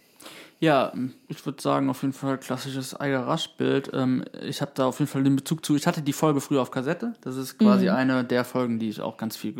[0.60, 0.92] Ja,
[1.28, 3.90] ich würde sagen, auf jeden Fall klassisches Eiger Rasch-Bild.
[3.92, 5.76] Ähm, ich habe da auf jeden Fall den Bezug zu.
[5.76, 7.14] Ich hatte die Folge früher auf Kassette.
[7.20, 9.54] Das ist quasi eine der Folgen, die ich auch ganz viel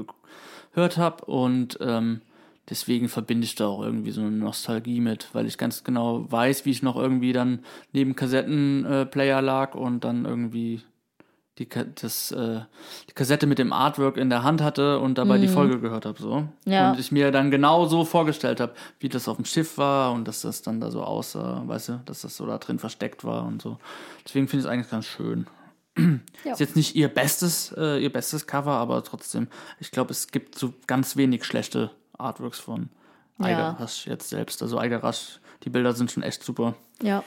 [0.72, 1.24] gehört habe.
[1.26, 2.22] Und ähm,
[2.70, 6.64] deswegen verbinde ich da auch irgendwie so eine Nostalgie mit, weil ich ganz genau weiß,
[6.64, 7.60] wie ich noch irgendwie dann
[7.92, 10.82] neben Kassettenplayer lag und dann irgendwie
[11.58, 12.60] die, das, äh,
[13.08, 16.20] die Kassette mit dem Artwork in der Hand hatte und dabei die Folge gehört habe.
[16.20, 16.48] So.
[16.64, 16.90] Ja.
[16.90, 20.26] Und ich mir dann genau so vorgestellt habe, wie das auf dem Schiff war und
[20.26, 23.44] dass das dann da so aussah, weißt du, dass das so da drin versteckt war
[23.46, 23.78] und so.
[24.24, 25.46] Deswegen finde ich es eigentlich ganz schön.
[26.44, 26.52] Ja.
[26.52, 29.46] Ist jetzt nicht ihr bestes, äh, ihr bestes Cover, aber trotzdem,
[29.78, 32.88] ich glaube, es gibt so ganz wenig schlechte Artworks von
[33.38, 33.46] Ja.
[33.46, 34.60] Eiger Rasch jetzt selbst.
[34.60, 35.00] Also Eiger
[35.62, 36.74] die Bilder sind schon echt super.
[37.00, 37.22] Ja.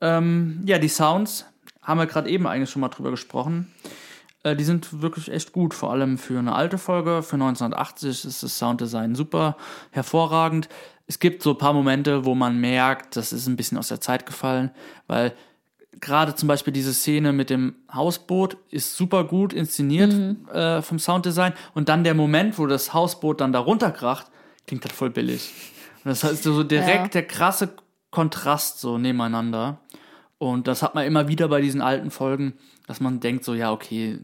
[0.00, 1.44] Ähm, ja, die Sounds
[1.84, 3.72] haben wir gerade eben eigentlich schon mal drüber gesprochen.
[4.42, 7.22] Äh, die sind wirklich echt gut, vor allem für eine alte Folge.
[7.22, 9.56] Für 1980 ist das Sounddesign super
[9.90, 10.68] hervorragend.
[11.06, 14.00] Es gibt so ein paar Momente, wo man merkt, das ist ein bisschen aus der
[14.00, 14.70] Zeit gefallen,
[15.06, 15.34] weil
[16.00, 20.12] gerade zum Beispiel diese Szene mit dem Hausboot ist super gut inszeniert
[20.52, 24.26] äh, vom Sounddesign und dann der Moment, wo das Hausboot dann da runterkracht,
[24.66, 25.52] klingt das voll billig.
[26.04, 27.08] Und das heißt so direkt Ja.
[27.08, 27.70] der krasse
[28.10, 29.78] Kontrast so nebeneinander.
[30.50, 32.54] Und das hat man immer wieder bei diesen alten Folgen,
[32.86, 34.18] dass man denkt so, ja, okay,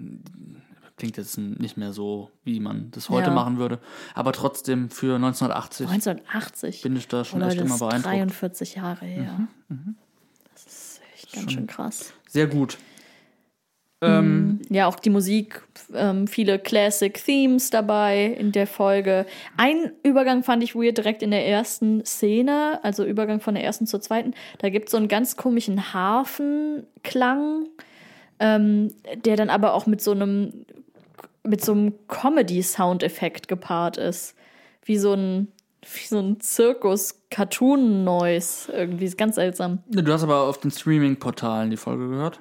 [0.96, 3.34] klingt jetzt nicht mehr so, wie man das heute Ja.
[3.34, 3.78] machen würde.
[4.14, 6.82] Aber trotzdem für 1980 1980.
[6.82, 8.04] bin ich da schon Oh, echt immer beeindruckt.
[8.04, 9.48] Mhm, 43 Jahre her.
[10.52, 12.12] Das ist echt ganz schön krass.
[12.28, 12.76] Sehr gut.
[14.02, 15.62] Ähm, Ja, auch die Musik,
[15.94, 19.26] ähm, viele Classic Themes dabei in der Folge.
[19.56, 23.86] Ein Übergang fand ich weird direkt in der ersten Szene, also Übergang von der ersten
[23.86, 24.34] zur zweiten.
[24.58, 27.68] Da gibt es so einen ganz komischen Hafenklang,
[28.38, 28.94] ähm,
[29.24, 30.64] der dann aber auch mit so einem
[31.42, 34.34] mit so einem Comedy-Soundeffekt gepaart ist.
[34.84, 35.48] Wie so ein,
[35.82, 38.70] wie so ein Zirkus-Cartoon-Noise.
[38.72, 39.78] Irgendwie ist ganz seltsam.
[39.88, 42.40] Du hast aber auf den Streaming-Portalen die Folge gehört?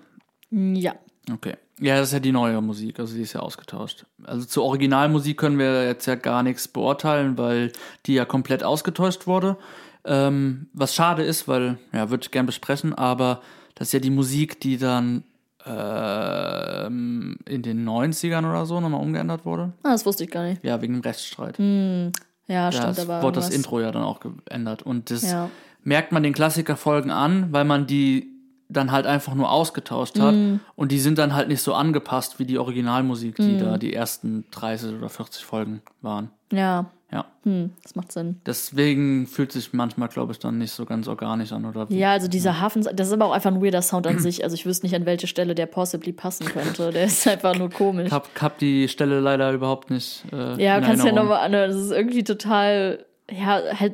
[0.52, 0.96] Ja.
[1.34, 1.56] Okay.
[1.80, 4.06] Ja, das ist ja die neue Musik, also die ist ja ausgetauscht.
[4.24, 7.72] Also zur Originalmusik können wir jetzt ja gar nichts beurteilen, weil
[8.06, 9.58] die ja komplett ausgetauscht wurde.
[10.06, 13.42] Ähm, was schade ist, weil, ja, würde ich gern besprechen, aber
[13.76, 15.24] das ist ja die Musik, die dann
[15.66, 19.74] ähm, in den 90ern oder so nochmal umgeändert wurde.
[19.84, 20.64] Ah, das wusste ich gar nicht.
[20.64, 21.58] Ja, wegen dem Rechtsstreit.
[21.60, 23.56] Ja, stimmt, da da wurde das irgendwas.
[23.56, 24.82] Intro ja dann auch geändert.
[24.84, 25.50] Und das Ja.
[25.84, 28.29] merkt man den Klassikerfolgen an, weil man die
[28.72, 30.36] dann halt einfach nur ausgetauscht hat.
[30.36, 30.60] Mhm.
[30.76, 33.60] Und die sind dann halt nicht so angepasst wie die Originalmusik, die Mhm.
[33.60, 36.30] da die ersten 30 oder 40 Folgen waren.
[36.54, 37.26] Ja, Ja.
[37.44, 38.40] hm, das macht Sinn.
[38.46, 41.66] Deswegen fühlt sich manchmal, glaube ich, dann nicht so ganz organisch an.
[41.66, 44.44] Oder Ja, also dieser Hafen, das ist aber auch einfach ein weirder Sound an sich.
[44.44, 46.92] Also ich wüsste nicht, an welche Stelle der possibly passen könnte.
[46.92, 48.08] Der ist einfach nur komisch.
[48.08, 50.24] Ich hab, hab die Stelle leider überhaupt nicht.
[50.32, 51.16] Äh, Ja, kannst ja Erinnerung.
[51.30, 51.72] nochmal anhören.
[51.72, 53.94] Das ist irgendwie total, ja, halt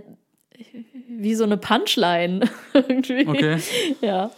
[1.09, 2.41] wie so eine Punchline.
[2.73, 3.25] irgendwie.
[3.27, 3.57] Okay.
[4.01, 4.31] Ja.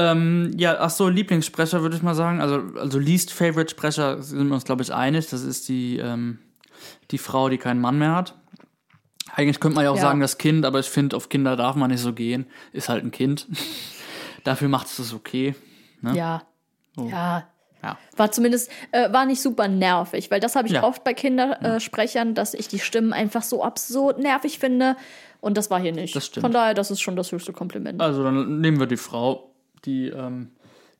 [0.00, 2.40] Ähm, ja, ach so, Lieblingssprecher würde ich mal sagen.
[2.40, 5.28] Also, also Least Favorite Sprecher sind wir uns, glaube ich, einig.
[5.28, 6.38] Das ist die, ähm,
[7.10, 8.34] die Frau, die keinen Mann mehr hat.
[9.34, 10.02] Eigentlich könnte man ja auch Ja.
[10.02, 12.46] sagen, das Kind, aber ich finde, auf Kinder darf man nicht so gehen.
[12.72, 13.46] Ist halt ein Kind.
[14.44, 15.54] Dafür macht es das okay.
[16.00, 16.16] Ne?
[16.16, 16.42] Ja.
[16.96, 17.44] Ja.
[17.82, 17.96] Ja.
[18.16, 20.82] War zumindest, äh, war nicht super nervig, weil das habe ich Ja.
[20.82, 24.96] oft bei Kindersprechern, dass ich die Stimmen einfach so absurd nervig finde.
[25.40, 26.14] Und das war hier nicht.
[26.14, 26.42] Das stimmt.
[26.44, 28.00] Von daher, das ist schon das höchste Kompliment.
[28.02, 29.49] Also dann nehmen wir die Frau,
[29.84, 30.50] die ähm,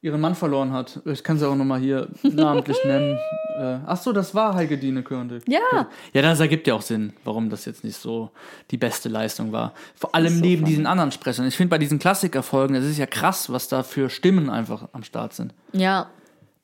[0.03, 1.01] ihren Mann verloren hat.
[1.05, 3.19] Ich kann sie auch nochmal hier namentlich nennen.
[3.59, 5.43] Äh, ach so, das war Heike Dine Körndig.
[5.47, 5.89] Ja.
[6.13, 8.31] Ja, das ergibt ja auch Sinn, warum das jetzt nicht so
[8.71, 9.75] die beste Leistung war.
[9.95, 10.71] Vor allem so neben funny.
[10.71, 11.47] diesen anderen Sprechern.
[11.47, 15.05] Ich finde bei diesen Klassikerfolgen, das ist ja krass, was da für Stimmen einfach am
[15.05, 15.53] Start sind.
[15.73, 16.09] Ja.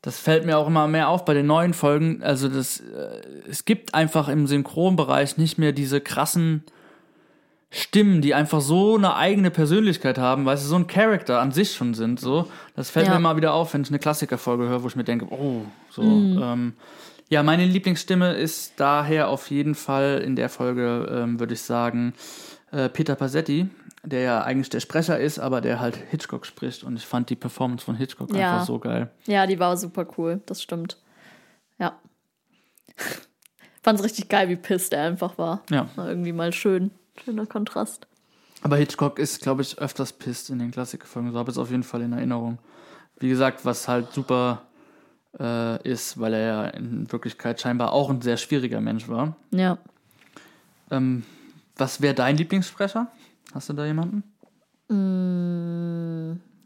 [0.00, 2.22] Das fällt mir auch immer mehr auf bei den neuen Folgen.
[2.22, 6.62] Also das, äh, es gibt einfach im Synchronbereich nicht mehr diese krassen
[7.76, 11.72] Stimmen, die einfach so eine eigene Persönlichkeit haben, weil sie so ein Charakter an sich
[11.74, 12.18] schon sind.
[12.20, 13.12] So, das fällt Ja.
[13.12, 16.02] mir immer wieder auf, wenn ich eine Klassikerfolge höre, wo ich mir denke, oh, so.
[16.02, 16.40] Mhm.
[16.42, 16.72] Ähm,
[17.28, 22.14] ja, meine Lieblingsstimme ist daher auf jeden Fall in der Folge, ähm, würde ich sagen,
[22.70, 23.68] äh, Peter Passetti,
[24.04, 26.84] der ja eigentlich der Sprecher ist, aber der halt Hitchcock spricht.
[26.84, 28.52] Und ich fand die Performance von Hitchcock Ja.
[28.54, 29.10] einfach so geil.
[29.26, 30.40] Ja, die war super cool.
[30.46, 30.98] Das stimmt.
[31.78, 31.98] Ja.
[33.82, 35.62] Fand's richtig geil, wie pisst er einfach war.
[35.70, 35.88] Ja.
[35.96, 36.90] War irgendwie mal schön.
[37.24, 38.06] Schöner Kontrast.
[38.62, 41.32] Aber Hitchcock ist, glaube ich, öfters pisst in den Klassikerfolgen.
[41.32, 42.58] So habe ich es auf jeden Fall in Erinnerung.
[43.18, 44.62] Wie gesagt, was halt super
[45.38, 49.36] äh, ist, weil er ja in Wirklichkeit scheinbar auch ein sehr schwieriger Mensch war.
[49.50, 49.78] Ja.
[50.90, 51.24] Ähm,
[51.76, 53.08] was wäre dein Lieblingssprecher?
[53.54, 54.22] Hast du da jemanden?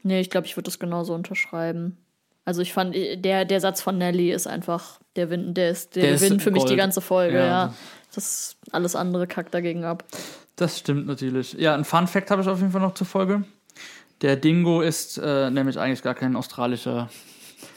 [0.03, 1.96] Nee, ich glaube, ich würde das genauso unterschreiben.
[2.44, 6.03] Also ich fand, der, der Satz von Nelly ist einfach der Win, der ist der,
[6.05, 6.72] Der Gewinn für mich Gold.
[6.72, 7.46] die ganze Folge, Ja.
[7.46, 7.74] ja.
[8.14, 10.05] Das alles andere kackt dagegen ab.
[10.61, 11.54] Das stimmt natürlich.
[11.54, 13.44] Ja, ein Fun Fact habe ich auf jeden Fall noch zur Folge.
[14.20, 17.08] Der Dingo ist äh, nämlich eigentlich gar kein australischer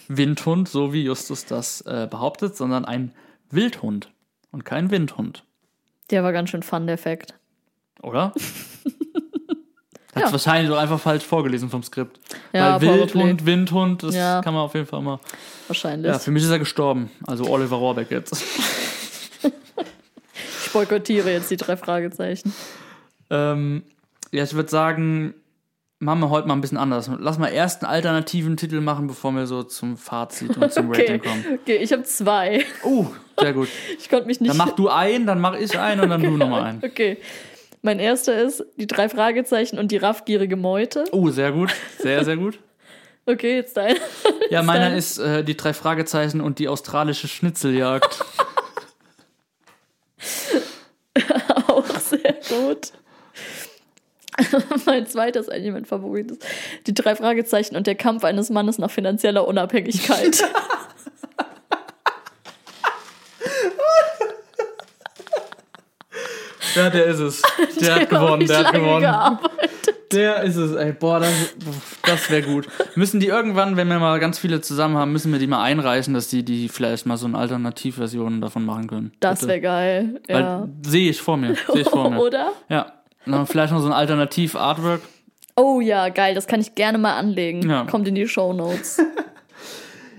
[0.10, 3.14] Windhund, so wie Justus das äh, behauptet, sondern ein
[3.50, 4.12] Wildhund
[4.52, 5.46] und kein Windhund.
[6.10, 7.36] Der war ganz schön fun, der Fact.
[8.02, 8.34] Oder?
[10.14, 10.32] Hat Ja.
[10.34, 12.20] wahrscheinlich auch einfach falsch vorgelesen vom Skript.
[12.52, 13.46] Ja, Weil Wildhund.
[13.46, 14.42] Windhund, das Ja.
[14.42, 15.22] kann man auf jeden Fall mal.
[15.68, 16.12] Wahrscheinlich.
[16.12, 17.10] Ja, für mich ist er gestorben.
[17.26, 18.44] Also Oliver Rohrbeck jetzt.
[20.74, 22.54] ich boykottiere jetzt die drei Fragezeichen.
[23.30, 23.84] ähm,
[24.32, 25.36] ja, ich würde sagen,
[26.00, 27.12] machen wir heute mal ein bisschen anders.
[27.20, 31.02] Lass mal erst einen alternativen Titel machen, bevor wir so zum Fazit und zum Okay,
[31.02, 31.46] Rating kommen.
[31.62, 32.66] okay ich habe zwei.
[32.84, 33.06] Uh,
[33.40, 33.68] sehr gut.
[34.00, 34.50] Ich konnte mich nicht.
[34.50, 36.84] Dann mach du einen, dann mach ich einen und dann du nochmal einen.
[36.84, 37.18] Okay.
[37.84, 41.04] Mein erster ist die drei Fragezeichen und die raffgierige Meute.
[41.12, 41.72] Oh, sehr gut.
[42.00, 42.58] Sehr, sehr gut.
[43.26, 43.96] Okay, jetzt dein.
[44.50, 48.26] Ja, meiner ist äh, die drei Fragezeichen und die australische Schnitzeljagd.
[51.68, 51.86] auch
[52.60, 52.92] gut.
[54.86, 56.32] mein zweiter ist eigentlich mein Favorit.
[56.32, 56.46] Ist
[56.88, 60.44] die drei Fragezeichen und der Kampf eines Mannes nach finanzieller Unabhängigkeit.
[66.76, 67.42] ja, der ist es.
[67.80, 69.02] Der hat hab gewonnen, ich der hat gewonnen.
[69.02, 69.73] gearbeitet.
[70.14, 70.94] Der ist es, ey.
[70.94, 71.56] Boah, das,
[72.04, 72.68] das wäre gut.
[72.96, 76.14] Müssen die irgendwann, wenn wir mal ganz viele zusammen haben, müssen wir die mal einreichen,
[76.14, 79.12] dass die, die vielleicht mal so eine Alternativversion davon machen können.
[79.20, 80.22] Das wäre geil.
[80.28, 80.68] Ja.
[80.86, 81.56] sehe ich vor mir.
[81.72, 82.20] Sehe ich vor mir.
[82.22, 82.52] Oder?
[82.70, 82.94] Ja.
[83.26, 85.02] Dann vielleicht noch so ein Alternativ-Artwork.
[85.56, 87.70] Oh ja, geil, das kann ich gerne mal anlegen.
[87.70, 87.86] Ja.
[87.86, 89.02] Kommt in die Show Notes.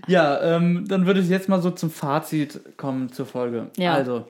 [0.07, 3.71] Ja, ähm, dann würde ich jetzt mal so zum Fazit kommen zur Folge.
[3.77, 3.95] Ja.
[3.95, 4.27] Also,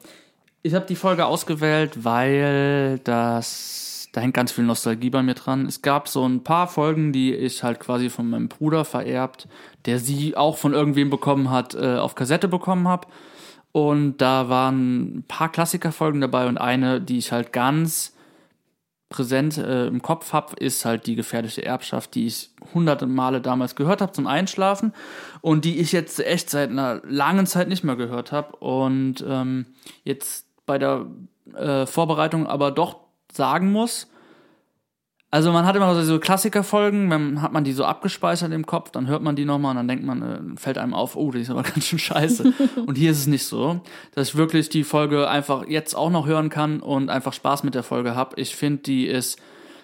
[0.63, 5.67] ich habe die Folge ausgewählt, weil das, da hängt ganz viel Nostalgie bei mir dran.
[5.67, 9.49] Es gab so ein paar Folgen, die ich halt quasi von meinem Bruder vererbt,
[9.87, 13.09] der sie auch von irgendwem bekommen hat, äh, auf Kassette bekommen habe.
[13.73, 18.15] Und da waren ein paar Klassikerfolgen dabei und eine, die ich halt ganz
[19.09, 23.75] präsent äh, im Kopf habe, ist halt die gefährliche Erbschaft, die ich hunderte Male damals
[23.75, 24.93] gehört habe zum Einschlafen
[25.41, 29.67] und die ich jetzt echt seit einer langen Zeit nicht mehr gehört habe und ähm,
[30.05, 31.07] jetzt bei der
[31.53, 33.04] äh, Vorbereitung aber doch
[33.37, 34.09] sagen muss,
[35.35, 39.09] also man hat immer so Klassikerfolgen, dann hat man die so abgespeichert im Kopf, dann
[39.09, 41.51] hört man die nochmal und dann denkt man, äh, fällt einem auf, oh, die ist
[41.51, 42.55] aber ganz schön scheiße.
[42.87, 43.81] und hier ist es nicht so,
[44.15, 47.75] dass ich wirklich die Folge einfach jetzt auch noch hören kann und einfach Spaß mit
[47.75, 48.41] der Folge habe.
[48.41, 49.41] Ich finde, die ist,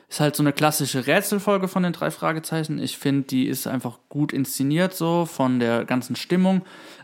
[0.09, 2.78] ist halt so eine klassische Rätselfolge von den drei Fragezeichen.
[2.78, 6.62] Ich finde, die ist einfach gut inszeniert so von der ganzen Stimmung.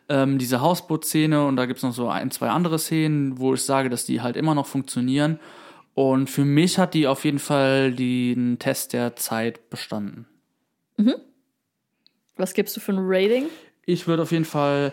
[0.09, 3.91] Ähm, diese Hausbootszene und da gibt's noch so ein, zwei andere Szenen, wo ich sage,
[3.91, 5.41] dass die halt immer noch funktionieren.
[5.97, 10.27] Und für mich hat die auf jeden Fall den Test der Zeit bestanden.
[12.37, 13.47] Was gibst du für ein Rating?
[13.87, 14.93] Ich würde auf jeden Fall.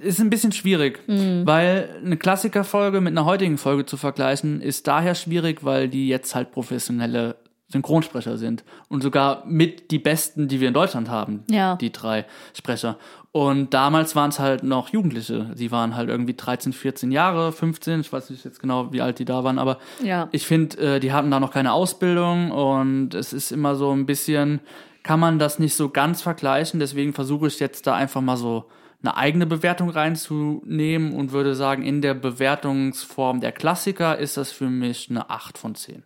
[0.00, 5.16] Ist ein bisschen schwierig, weil eine Klassikerfolge mit einer heutigen Folge zu vergleichen, ist daher
[5.16, 7.34] schwierig, weil die jetzt halt professionelle
[7.66, 8.62] Synchronsprecher sind.
[8.88, 11.42] Und sogar mit die besten, die wir in Deutschland haben.
[11.50, 11.74] Ja.
[11.74, 12.24] Die drei
[12.54, 12.98] Sprecher.
[13.36, 15.50] Und damals waren es halt noch Jugendliche.
[15.54, 18.00] Sie waren halt irgendwie 13, 14 Jahre, 15.
[18.00, 20.28] Ich weiß nicht jetzt genau, wie alt die da waren, aber Ja.
[20.32, 24.06] ich finde, äh, die hatten da noch keine Ausbildung und es ist immer so ein
[24.06, 24.60] bisschen,
[25.02, 26.80] kann man das nicht so ganz vergleichen.
[26.80, 28.64] Deswegen versuche ich jetzt da einfach mal so
[29.02, 34.70] eine eigene Bewertung reinzunehmen und würde sagen, in der Bewertungsform der Klassiker ist das für
[34.70, 36.02] mich eine 8 von 10.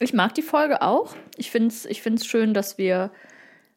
[0.00, 1.14] Ich mag die Folge auch.
[1.36, 3.10] Ich finde es ich find's schön, dass wir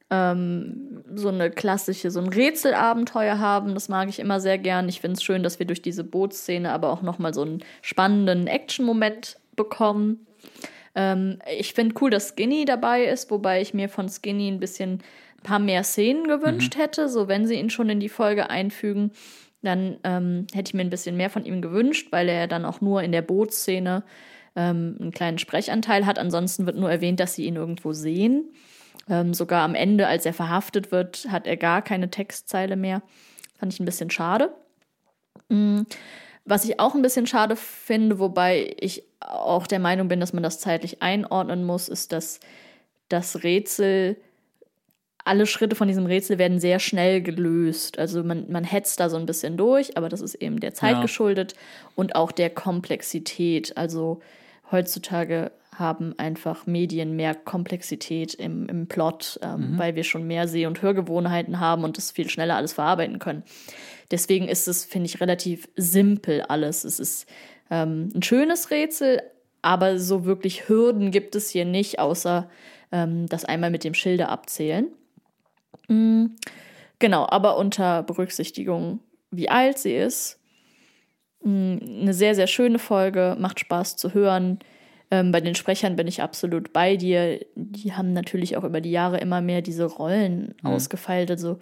[0.10, 3.74] ähm, so eine klassische, so ein Rätselabenteuer haben.
[3.74, 4.88] Das mag ich immer sehr gern.
[4.88, 8.48] Ich finde es schön, dass wir durch diese Bootsszene aber auch nochmal so einen spannenden
[8.48, 10.26] Action-Moment bekommen.
[10.96, 15.02] Ähm, ich finde cool, dass Skinny dabei ist, wobei ich mir von Skinny ein bisschen
[15.40, 17.10] ein paar mehr Szenen gewünscht hätte.
[17.10, 19.12] So, wenn sie ihn schon in die Folge einfügen,
[19.62, 22.80] dann ähm, hätte ich mir ein bisschen mehr von ihm gewünscht, weil er dann auch
[22.80, 24.04] nur in der Bootsszene
[24.56, 26.20] ähm, einen kleinen Sprechanteil hat.
[26.20, 28.46] Ansonsten wird nur erwähnt, dass sie ihn irgendwo sehen.
[29.10, 33.02] Ähm, sogar am Ende, als er verhaftet wird, hat er gar keine Textzeile mehr.
[33.60, 34.54] Fand ich ein bisschen schade.
[35.50, 35.82] Mm,
[36.46, 40.44] Was ich auch ein bisschen schade finde, wobei ich auch der Meinung bin, dass man
[40.44, 42.40] das zeitlich einordnen muss, ist, dass
[43.10, 44.18] das Rätsel,
[45.26, 47.98] alle Schritte von diesem Rätsel werden sehr schnell gelöst.
[47.98, 50.96] Also man, man hetzt da so ein bisschen durch, aber das ist eben der Zeit
[50.98, 51.02] Ja.
[51.02, 51.56] geschuldet
[51.96, 53.78] und auch der Komplexität.
[53.78, 54.22] Also
[54.72, 60.66] heutzutage haben einfach Medien mehr Komplexität im, im Plot, ähm, weil wir schon mehr Seh-
[60.66, 63.44] und Hörgewohnheiten haben und das viel schneller alles verarbeiten können.
[64.12, 66.84] Deswegen ist es, finde ich, relativ simpel alles.
[66.84, 67.28] Es ist
[67.72, 69.22] ähm, ein schönes Rätsel,
[69.62, 72.50] aber so wirklich Hürden gibt es hier nicht, außer
[72.92, 74.88] ähm, das einmal mit dem Schilde abzählen.
[75.88, 76.28] Mm,
[77.00, 79.00] genau, aber unter Berücksichtigung,
[79.32, 80.40] wie alt sie ist.
[81.46, 84.60] Eine sehr, sehr schöne Folge, macht Spaß zu hören.
[85.12, 87.40] Ähm, bei den Sprechern bin ich absolut bei dir.
[87.56, 91.30] Die haben natürlich auch über die Jahre immer mehr diese Rollen ausgefeilt.
[91.30, 91.60] Also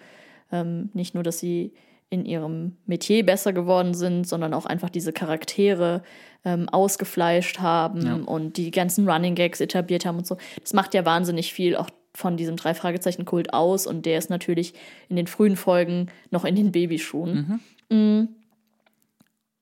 [0.52, 1.74] ähm, nicht nur, dass sie
[2.10, 6.04] in ihrem Metier besser geworden sind, sondern auch einfach diese Charaktere
[6.44, 8.16] ähm, ausgefleischt haben Ja.
[8.16, 10.38] und die ganzen Running Gags etabliert haben und so.
[10.62, 14.30] Das macht ja wahnsinnig viel auch von diesem drei Fragezeichen Kult aus und der ist
[14.30, 14.74] natürlich
[15.08, 17.62] in den frühen Folgen noch in den Babyschuhen.
[17.90, 18.24] Mm.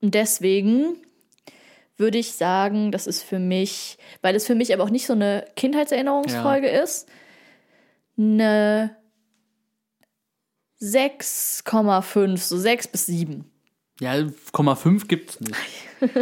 [0.02, 0.96] Und deswegen
[1.98, 5.14] würde ich sagen, das ist für mich, weil es für mich aber auch nicht so
[5.14, 7.08] eine Kindheitserinnerungsfolge ist,
[8.18, 8.96] eine
[10.82, 13.46] 6,5, so 6 bis 7.
[14.00, 15.56] Ja, 0,5 gibt's nicht.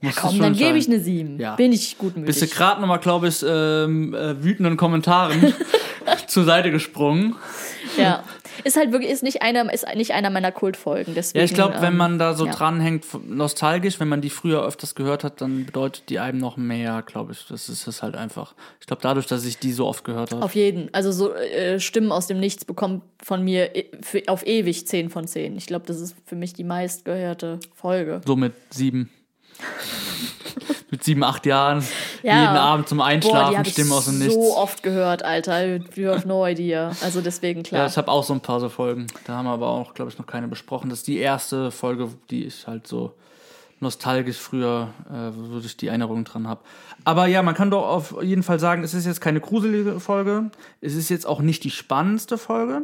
[0.00, 1.40] Muss Komm, dann gebe ich eine 7.
[1.40, 1.56] Ja.
[1.56, 2.26] Bin ich gutmütig.
[2.26, 5.54] Bist du gerade nochmal, glaube ich, ähm, äh, wütenden Kommentaren
[6.26, 7.36] zur Seite gesprungen.
[7.96, 8.24] Ja.
[8.64, 11.14] Ist halt wirklich, ist nicht einer, ist nicht einer meiner Kultfolgen.
[11.14, 12.52] Deswegen, Ja, ich glaube, wenn ähm, man da so ja.
[12.52, 17.02] dranhängt, nostalgisch, wenn man die früher öfters gehört hat, dann bedeutet die einem noch mehr,
[17.02, 17.46] glaube ich.
[17.46, 18.54] Das ist es halt einfach.
[18.80, 20.44] Ich glaube, dadurch, dass ich die so oft gehört habe.
[20.44, 20.92] Auf jeden.
[20.92, 25.10] Also so äh, Stimmen aus dem Nichts bekommen von mir äh, für, auf ewig 10
[25.10, 25.56] von 10.
[25.56, 28.20] Ich glaube, das ist für mich die meistgehörte Folge.
[28.26, 29.10] So mit sieben.
[30.90, 31.84] mit sieben, acht Jahren.
[32.28, 32.42] Ja.
[32.42, 34.56] Jeden Abend zum Boah, Einschlafen, ich Stimmen aus dem so Nichts.
[34.56, 35.76] oft gehört, Alter.
[35.94, 36.92] You have no idea.
[37.02, 37.86] Also deswegen Ja, klar.
[37.86, 39.06] ich habe auch so ein paar so Folgen.
[39.26, 40.90] Da haben wir aber auch, glaube ich, noch keine besprochen.
[40.90, 43.12] Das ist die erste Folge, die ich halt so
[43.80, 46.60] nostalgisch früher, äh, wo ich die Erinnerung dran habe.
[47.04, 50.50] Aber ja, man kann doch auf jeden Fall sagen, es ist jetzt keine gruselige Folge.
[50.80, 52.82] Es ist jetzt auch nicht die spannendste Folge.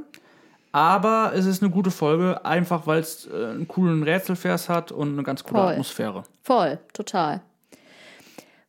[0.72, 5.12] Aber es ist eine gute Folge, einfach weil es äh, einen coolen Rätselvers hat und
[5.12, 5.72] eine ganz coole Voll.
[5.72, 6.24] Atmosphäre.
[6.42, 7.42] Voll, total.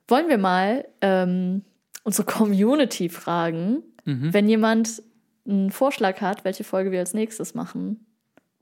[0.07, 1.63] Wollen wir mal ähm,
[2.03, 4.33] unsere Community fragen, Mhm.
[4.33, 5.01] wenn jemand
[5.47, 8.05] einen Vorschlag hat, welche Folge wir als nächstes machen,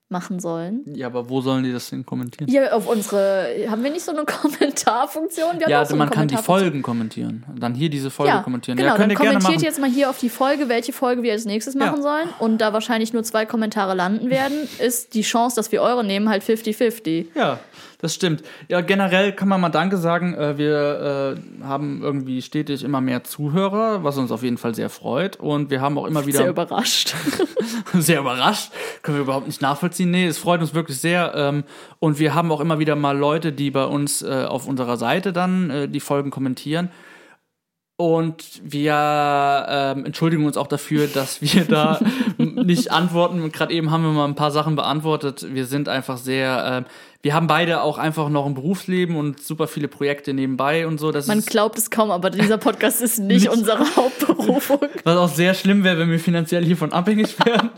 [0.07, 0.81] machen sollen?
[0.85, 2.47] Ja, aber wo sollen die das denn kommentieren?
[2.49, 5.59] Hier auf unsere, haben wir nicht so eine Kommentarfunktion?
[5.59, 6.37] Wir Ja, so man kann die.
[6.37, 7.43] Folgen kommentieren.
[7.57, 8.77] Dann hier diese Folge Ja, kommentieren.
[8.77, 11.45] genau, ja, könnt dann kommentiert jetzt mal hier auf die Folge, welche Folge wir als
[11.45, 12.29] nächstes machen sollen.
[12.39, 16.29] Und da wahrscheinlich nur zwei Kommentare landen werden, ist die Chance, dass wir eure nehmen,
[16.29, 17.25] halt 50-50.
[17.35, 17.59] Ja,
[18.03, 18.43] das stimmt.
[18.67, 20.33] Ja, generell kann man mal Danke sagen.
[20.33, 24.89] Äh, Wir äh, haben irgendwie stetig immer mehr Zuhörer, was uns auf jeden Fall sehr
[24.89, 25.37] freut.
[25.37, 27.15] Und wir haben auch immer wieder Sehr überrascht.
[27.93, 28.73] sehr überrascht.
[29.03, 30.11] Können wir überhaupt nicht nachvollziehen.
[30.11, 31.31] Nee, es freut uns wirklich sehr.
[31.33, 31.63] ähm,
[31.99, 35.31] Und wir haben auch immer wieder mal Leute, die bei uns äh, auf unserer Seite
[35.31, 36.89] dann äh, die Folgen kommentieren.
[37.95, 41.99] Und wir ähm, entschuldigen uns auch dafür, dass wir da
[42.37, 43.51] nicht antworten.
[43.51, 45.45] Gerade eben haben wir mal ein paar Sachen beantwortet.
[45.53, 46.85] Wir sind einfach sehr, ähm,
[47.23, 51.09] wir haben beide auch einfach noch ein Berufsleben und super viele Projekte nebenbei und so.
[51.13, 54.79] Das Man glaubt es kaum, aber dieser Podcast ist nicht Nicht- unsere Hauptberufung.
[55.05, 57.69] was auch sehr schlimm wäre, wenn wir finanziell hiervon abhängig wären.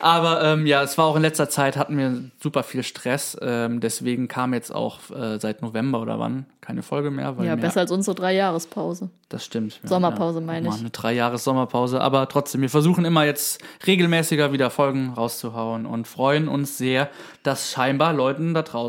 [0.00, 3.36] Aber ähm, ja, es war auch in letzter Zeit hatten wir super viel Stress.
[3.40, 7.34] Ähm, deswegen kam jetzt auch äh, seit November oder wann keine Folge mehr.
[7.42, 9.08] Ja, besser als unsere Dreijahrespause.
[9.28, 9.80] Das stimmt.
[9.82, 10.44] Ja, Sommerpause ja.
[10.44, 10.74] meine ich.
[10.74, 12.00] Eine drei Jahres Sommerpause.
[12.00, 17.08] Aber trotzdem, wir versuchen immer jetzt regelmäßiger wieder Folgen rauszuhauen und freuen uns sehr,
[17.42, 18.79] dass scheinbar Leuten da draußen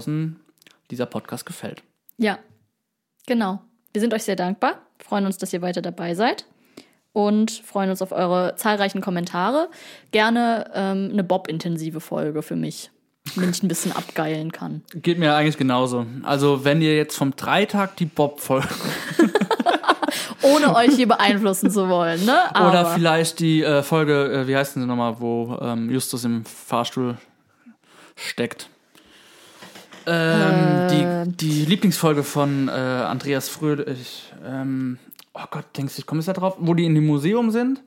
[0.92, 1.84] dieser Podcast gefällt.
[2.18, 2.40] Ja,
[3.26, 3.62] genau.
[3.94, 6.46] Wir sind euch sehr dankbar, freuen uns, dass ihr weiter dabei seid
[7.14, 9.70] und freuen uns auf eure zahlreichen Kommentare.
[10.12, 12.90] Gerne ähm, eine Bob-intensive Folge für mich,
[13.36, 14.84] wenn ich ein bisschen abgeilen kann.
[14.94, 16.06] Geht mir eigentlich genauso.
[16.24, 18.70] Also, wenn ihr jetzt vom Dreitag die Bob-Folge
[20.44, 22.56] Ohne euch hier beeinflussen zu wollen, ne?
[22.56, 26.24] Aber oder vielleicht die äh, Folge, äh, wie heißt denn sie nochmal, wo ähm, Justus
[26.26, 27.18] im Fahrstuhl
[28.16, 28.70] steckt.
[30.06, 31.26] Ähm, Äh.
[31.28, 34.32] die, die Lieblingsfolge von äh, Andreas Fröhlich.
[34.46, 34.98] Ähm,
[35.34, 36.56] oh Gott, denkst du, ich komme jetzt da drauf?
[36.60, 37.82] Wo die in dem Museum sind.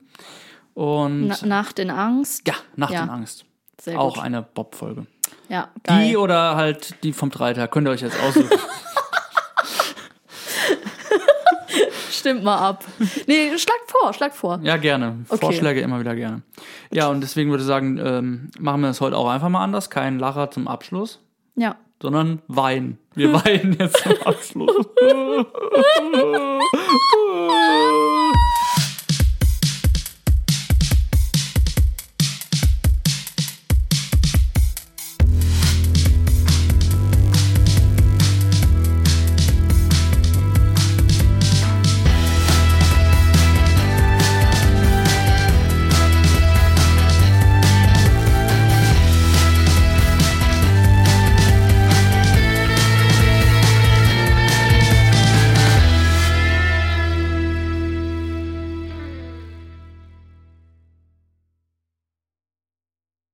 [0.73, 2.47] Und Na, Nacht in Angst.
[2.47, 3.03] ja, Nacht Ja.
[3.03, 3.45] in Angst.
[3.81, 4.23] Sehr Auch gut.
[4.23, 5.05] eine Bob-Folge.
[5.49, 6.07] Ja, geil.
[6.09, 7.71] Die oder halt die vom Dreitag.
[7.71, 8.49] Könnt ihr euch jetzt aussuchen.
[12.11, 12.83] Stimmt mal ab.
[13.27, 14.59] Nee, schlag vor, schlag vor.
[14.63, 15.25] ja, gerne.
[15.29, 15.39] Okay.
[15.39, 16.41] Vorschläge immer wieder gerne.
[16.91, 19.89] Ja, und deswegen würde ich sagen, ähm, machen wir das heute auch einfach mal anders.
[19.91, 21.19] Kein Lacher zum Abschluss,
[21.55, 21.75] Ja.
[22.05, 22.99] Sondern Wein.
[23.15, 24.75] Wir weinen jetzt zum Abschluss.